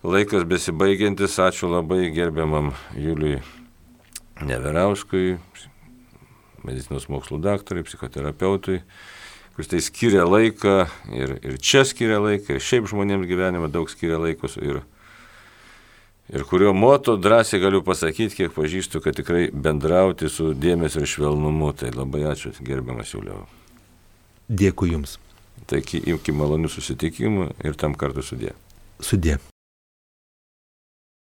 laikas 0.07 0.45
besibaigiantis, 0.47 1.39
ačiū 1.43 1.71
labai 1.73 2.13
gerbiamam 2.15 2.73
Juliui 2.95 3.41
Neverauskui, 4.45 5.39
medicinos 6.67 7.09
mokslų 7.11 7.41
daktarui, 7.43 7.85
psichoterapeutui, 7.87 8.83
kuris 9.55 9.71
tai 9.71 9.81
skiria 9.85 10.25
laiką 10.27 10.75
ir, 11.15 11.37
ir 11.43 11.59
čia 11.63 11.85
skiria 11.87 12.19
laiką, 12.23 12.57
ir 12.57 12.65
šiaip 12.65 12.89
žmonėms 12.91 13.29
gyvenime 13.31 13.71
daug 13.73 13.91
skiria 13.91 14.19
laikos. 14.19 14.57
Ir, 14.59 14.83
ir 16.35 16.47
kurio 16.51 16.75
moto 16.75 17.17
drąsiai 17.21 17.63
galiu 17.63 17.85
pasakyti, 17.87 18.35
kiek 18.43 18.55
pažįstu, 18.57 19.03
kad 19.05 19.17
tikrai 19.19 19.47
bendrauti 19.55 20.31
su 20.33 20.51
dėmesio 20.59 21.05
ir 21.05 21.11
švelnumu. 21.15 21.71
Tai 21.79 21.95
labai 21.95 22.27
ačiū, 22.35 22.55
gerbiamas 22.67 23.15
Juliau. 23.15 23.47
Dėkui 24.51 24.93
Jums. 24.93 25.19
Tai 25.71 25.81
iki 25.81 26.35
malonių 26.35 26.69
susitikimų 26.69 27.53
ir 27.65 27.79
tam 27.81 27.95
kartu 27.97 28.27
sudė. 28.27 28.53
Sudė. 29.01 29.39